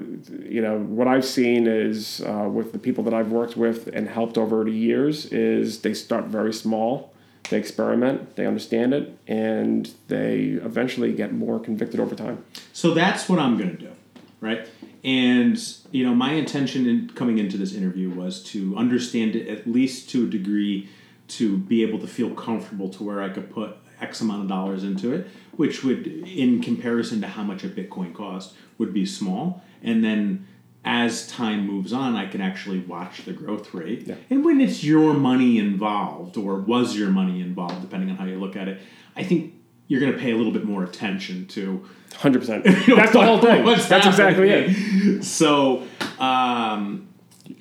[0.43, 4.09] you know what I've seen is uh, with the people that I've worked with and
[4.09, 7.13] helped over the years is they start very small,
[7.49, 12.45] they experiment, they understand it, and they eventually get more convicted over time.
[12.73, 13.93] So that's what I'm going to do,
[14.41, 14.69] right?
[15.03, 15.59] And
[15.91, 20.11] you know, my intention in coming into this interview was to understand it at least
[20.11, 20.89] to a degree,
[21.29, 24.85] to be able to feel comfortable to where I could put X amount of dollars
[24.85, 29.63] into it, which would, in comparison to how much a Bitcoin cost, would be small.
[29.83, 30.47] And then
[30.85, 34.07] as time moves on, I can actually watch the growth rate.
[34.07, 34.17] Yeah.
[34.31, 38.39] And when it's your money involved, or was your money involved, depending on how you
[38.39, 38.81] look at it,
[39.17, 39.55] I think
[39.89, 41.85] you're going to pay a little bit more attention to
[42.17, 42.65] Hundred percent.
[42.87, 43.65] That's the whole thing.
[43.65, 45.25] That's exactly it.
[45.25, 45.87] So,
[46.19, 47.09] um,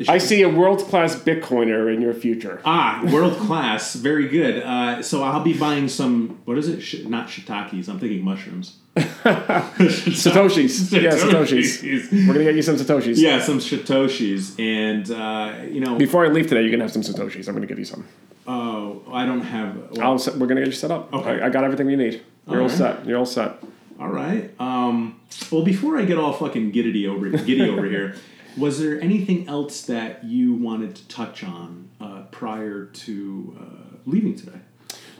[0.07, 2.61] I see a world class Bitcoiner in your future.
[2.66, 4.64] ah, world class, very good.
[4.64, 6.40] Uh, so I'll be buying some.
[6.45, 6.82] What is it?
[6.82, 7.88] Sh- not shiitakes.
[7.90, 8.78] I'm thinking mushrooms.
[8.95, 10.91] Satoshis.
[11.02, 12.11] Yeah, Satoshis.
[12.28, 13.18] We're gonna get you some Satoshis.
[13.18, 17.02] Yeah, some satoshis, and uh, you know, Before I leave today, you're gonna have some
[17.02, 17.48] Satoshis.
[17.48, 18.07] I'm gonna give you some.
[18.48, 19.76] oh, I don't have.
[19.91, 21.14] well, I'll, set- we're gonna get you set up.
[21.14, 21.41] Okay.
[21.41, 22.22] I, I got everything you need.
[22.48, 22.78] You're all, Alright.
[22.78, 23.06] set.
[23.06, 23.57] You're all set.
[23.99, 24.49] All right.
[24.60, 25.20] Um,
[25.52, 28.16] well, before I get all fucking giddy over giddy over here,
[28.58, 34.36] was there anything else that you wanted to touch on uh, prior to uh, leaving
[34.36, 34.60] today?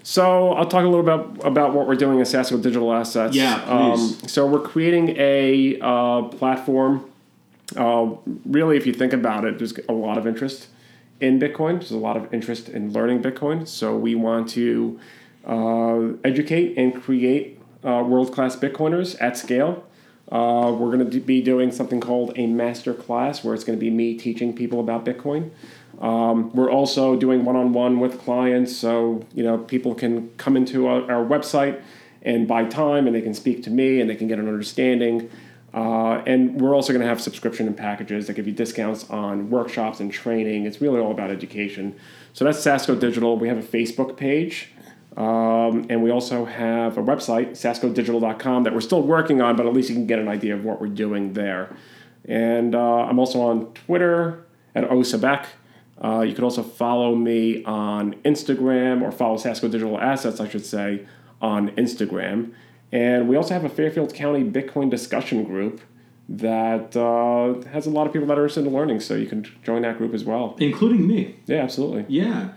[0.04, 3.36] So I'll talk a little bit about what we're doing at Sasco Digital Assets.
[3.36, 4.24] Yeah, please.
[4.24, 7.06] Um, so we're creating a uh, platform.
[7.76, 8.16] Uh,
[8.46, 10.68] really, if you think about it, there's a lot of interest
[11.20, 11.80] in Bitcoin.
[11.80, 13.68] There's a lot of interest in learning Bitcoin.
[13.68, 15.00] So we want to
[15.46, 19.86] uh, educate and create uh, world-class Bitcoiners at scale.
[20.32, 23.84] Uh, we're going to be doing something called a master class, where it's going to
[23.84, 25.50] be me teaching people about Bitcoin.
[26.00, 31.12] Um, we're also doing one-on-one with clients, so you know people can come into our,
[31.12, 31.82] our website
[32.22, 35.30] and buy time, and they can speak to me, and they can get an understanding.
[35.74, 39.50] Uh, and we're also going to have subscription and packages that give you discounts on
[39.50, 40.66] workshops and training.
[40.66, 41.96] It's really all about education.
[42.34, 43.38] So that's Sasco Digital.
[43.38, 44.70] We have a Facebook page.
[45.18, 49.74] Um, and we also have a website, sascodigital.com, that we're still working on, but at
[49.74, 51.76] least you can get an idea of what we're doing there.
[52.26, 54.46] And uh, I'm also on Twitter
[54.76, 55.46] at Osabek.
[56.02, 60.66] Uh, you could also follow me on Instagram or follow Sasco Digital Assets, I should
[60.66, 61.06] say,
[61.42, 62.54] on Instagram.
[62.92, 65.82] And we also have a Fairfield County Bitcoin discussion group
[66.30, 69.46] that uh, has a lot of people that are interested in learning, so you can
[69.64, 70.56] join that group as well.
[70.60, 71.36] Including me.
[71.48, 72.06] Yeah, absolutely.
[72.08, 72.50] Yeah.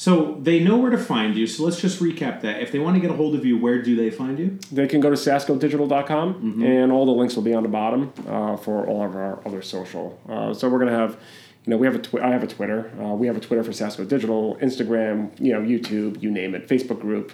[0.00, 1.46] So they know where to find you.
[1.46, 2.62] So let's just recap that.
[2.62, 4.58] If they want to get a hold of you, where do they find you?
[4.72, 8.56] They can go to sascodigital.com, and all the links will be on the bottom uh,
[8.56, 10.18] for all of our other social.
[10.26, 11.18] Uh, so we're going to have,
[11.66, 12.90] you know, we have a I have a Twitter.
[12.98, 16.66] Uh, we have a Twitter for Sasco Digital, Instagram, you know, YouTube, you name it,
[16.66, 17.32] Facebook group.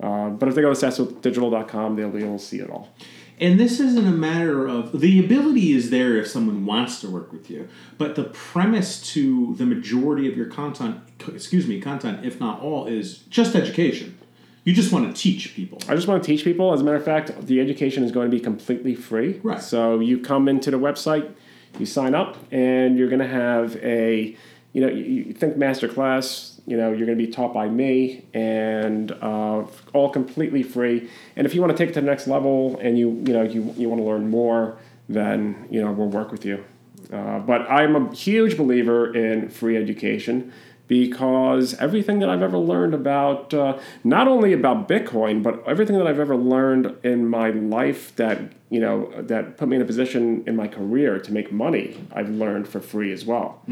[0.00, 2.94] Uh, but if they go to sascodigital.com, they'll be able to see it all.
[3.40, 7.32] And this isn't a matter of the ability is there if someone wants to work
[7.32, 12.38] with you, but the premise to the majority of your content, excuse me, content, if
[12.38, 14.16] not all, is just education.
[14.62, 15.78] You just want to teach people.
[15.88, 16.72] I just want to teach people.
[16.72, 19.40] As a matter of fact, the education is going to be completely free.
[19.42, 19.60] Right.
[19.60, 21.30] So you come into the website,
[21.78, 24.34] you sign up, and you're going to have a,
[24.72, 26.53] you know, you, you think master class.
[26.66, 31.10] You know, you're going to be taught by me, and uh, all completely free.
[31.36, 33.42] And if you want to take it to the next level, and you, you know,
[33.42, 34.78] you you want to learn more,
[35.08, 36.64] then you know we'll work with you.
[37.12, 40.52] Uh, but I'm a huge believer in free education
[40.86, 46.06] because everything that I've ever learned about, uh, not only about Bitcoin, but everything that
[46.06, 50.44] I've ever learned in my life that you know that put me in a position
[50.46, 53.62] in my career to make money, I've learned for free as well.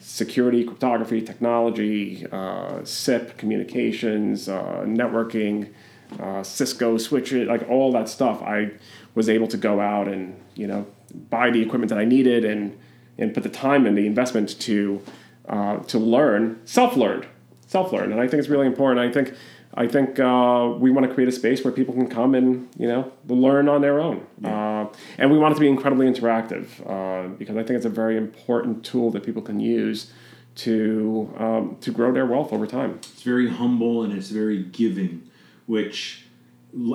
[0.00, 5.72] Security, cryptography, technology, uh, SIP, communications, uh, networking,
[6.20, 8.40] uh, Cisco switches, like all that stuff.
[8.42, 8.70] I
[9.14, 10.86] was able to go out and you know
[11.28, 12.78] buy the equipment that I needed and
[13.18, 15.02] and put the time and the investment to
[15.48, 17.26] uh, to learn, self learned,
[17.66, 19.00] self learned, and I think it's really important.
[19.00, 19.34] I think
[19.74, 22.88] I think uh, we want to create a space where people can come and you
[22.88, 24.86] know learn on their own, uh,
[25.18, 28.16] and we want it to be incredibly interactive uh, because I think it's a very
[28.16, 30.12] important tool that people can use
[30.54, 32.98] to um, to grow their wealth over time.
[32.98, 35.28] It's very humble and it's very giving,
[35.66, 36.26] which,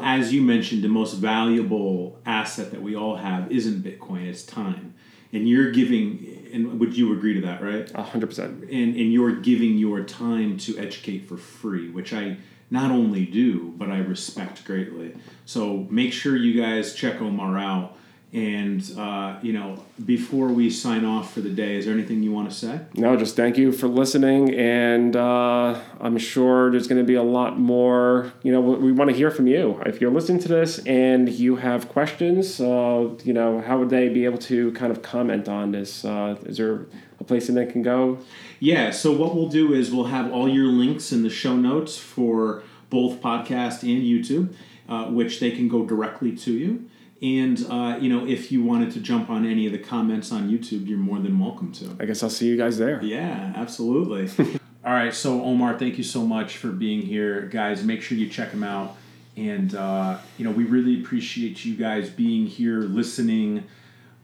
[0.04, 4.94] as you mentioned, the most valuable asset that we all have isn't Bitcoin, it's time.
[5.34, 7.90] And you're giving, and would you agree to that, right?
[7.96, 8.64] A hundred percent.
[8.64, 12.38] and and you're giving your time to educate for free, which I
[12.70, 15.16] not only do, but I respect greatly.
[15.46, 17.98] So make sure you guys check Omar out.
[18.38, 22.32] And uh, you know, before we sign off for the day, is there anything you
[22.32, 22.82] want to say?
[22.94, 27.24] No, just thank you for listening, and uh, I'm sure there's going to be a
[27.24, 28.32] lot more.
[28.44, 29.82] You know, we, want to hear from you.
[29.88, 34.08] If you're listening to this and you have questions, uh, you know, how would they
[34.08, 36.06] be able to kind of comment on this?
[36.06, 36.86] Uh, is there
[37.20, 38.20] a place that they can go?
[38.60, 38.92] Yeah.
[38.92, 42.62] So what we'll do is we'll have all your links in the show notes for
[42.92, 44.54] both podcast and YouTube,
[44.88, 46.88] uh, which they can go directly to you.
[47.22, 50.50] And uh, you know, if you wanted to jump on any of the comments on
[50.50, 51.96] YouTube, you're more than welcome to.
[52.00, 53.02] I guess I'll see you guys there.
[53.04, 54.30] Yeah, absolutely.
[54.86, 57.84] All right, so Omar, thank you so much for being here, guys.
[57.84, 58.96] Make sure you check him out,
[59.36, 63.64] and uh, you know we really appreciate you guys being here, listening,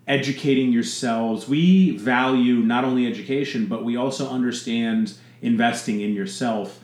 [0.07, 1.49] educating yourselves.
[1.49, 6.79] We value not only education, but we also understand investing in yourself.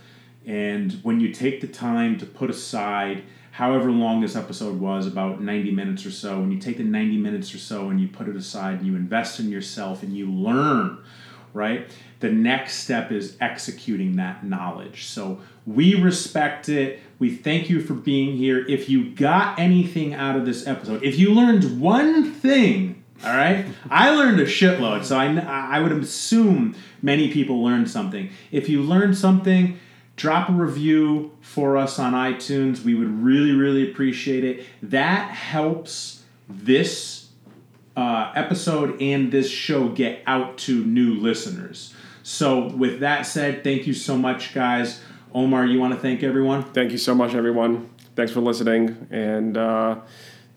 [0.46, 3.24] And when you take the time to put aside
[3.60, 7.18] however long this episode was, about 90 minutes or so, and you take the 90
[7.18, 10.32] minutes or so and you put it aside and you invest in yourself and you
[10.32, 10.98] learn,
[11.54, 11.92] right?
[12.22, 15.08] The next step is executing that knowledge.
[15.08, 17.02] So we respect it.
[17.20, 18.66] We thank you for being here.
[18.66, 23.66] If you got anything out of this episode, if you learned one thing, all right,
[23.90, 25.04] I learned a shitload.
[25.04, 28.30] So I, I would assume many people learned something.
[28.54, 29.78] If you learned something,
[30.20, 32.84] drop a review for us on iTunes.
[32.84, 34.66] We would really, really appreciate it.
[34.84, 37.30] That helps this
[37.96, 41.94] uh, episode and this show get out to new listeners.
[42.22, 45.02] So, with that said, thank you so much, guys.
[45.34, 46.64] Omar, you want to thank everyone?
[46.64, 47.90] Thank you so much, everyone.
[48.16, 49.08] Thanks for listening.
[49.10, 50.02] And uh,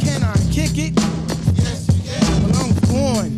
[0.00, 0.94] Can I kick it?
[1.56, 2.50] Yes, you can.
[2.50, 2.74] Well, I'm
[3.30, 3.37] born.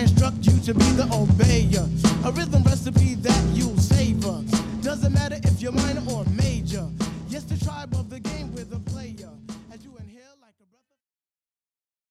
[0.00, 1.84] I instruct you to be the obeyer.
[2.24, 4.42] A rhythm recipe that you'll savor.
[4.80, 6.29] Doesn't matter if you're minor or.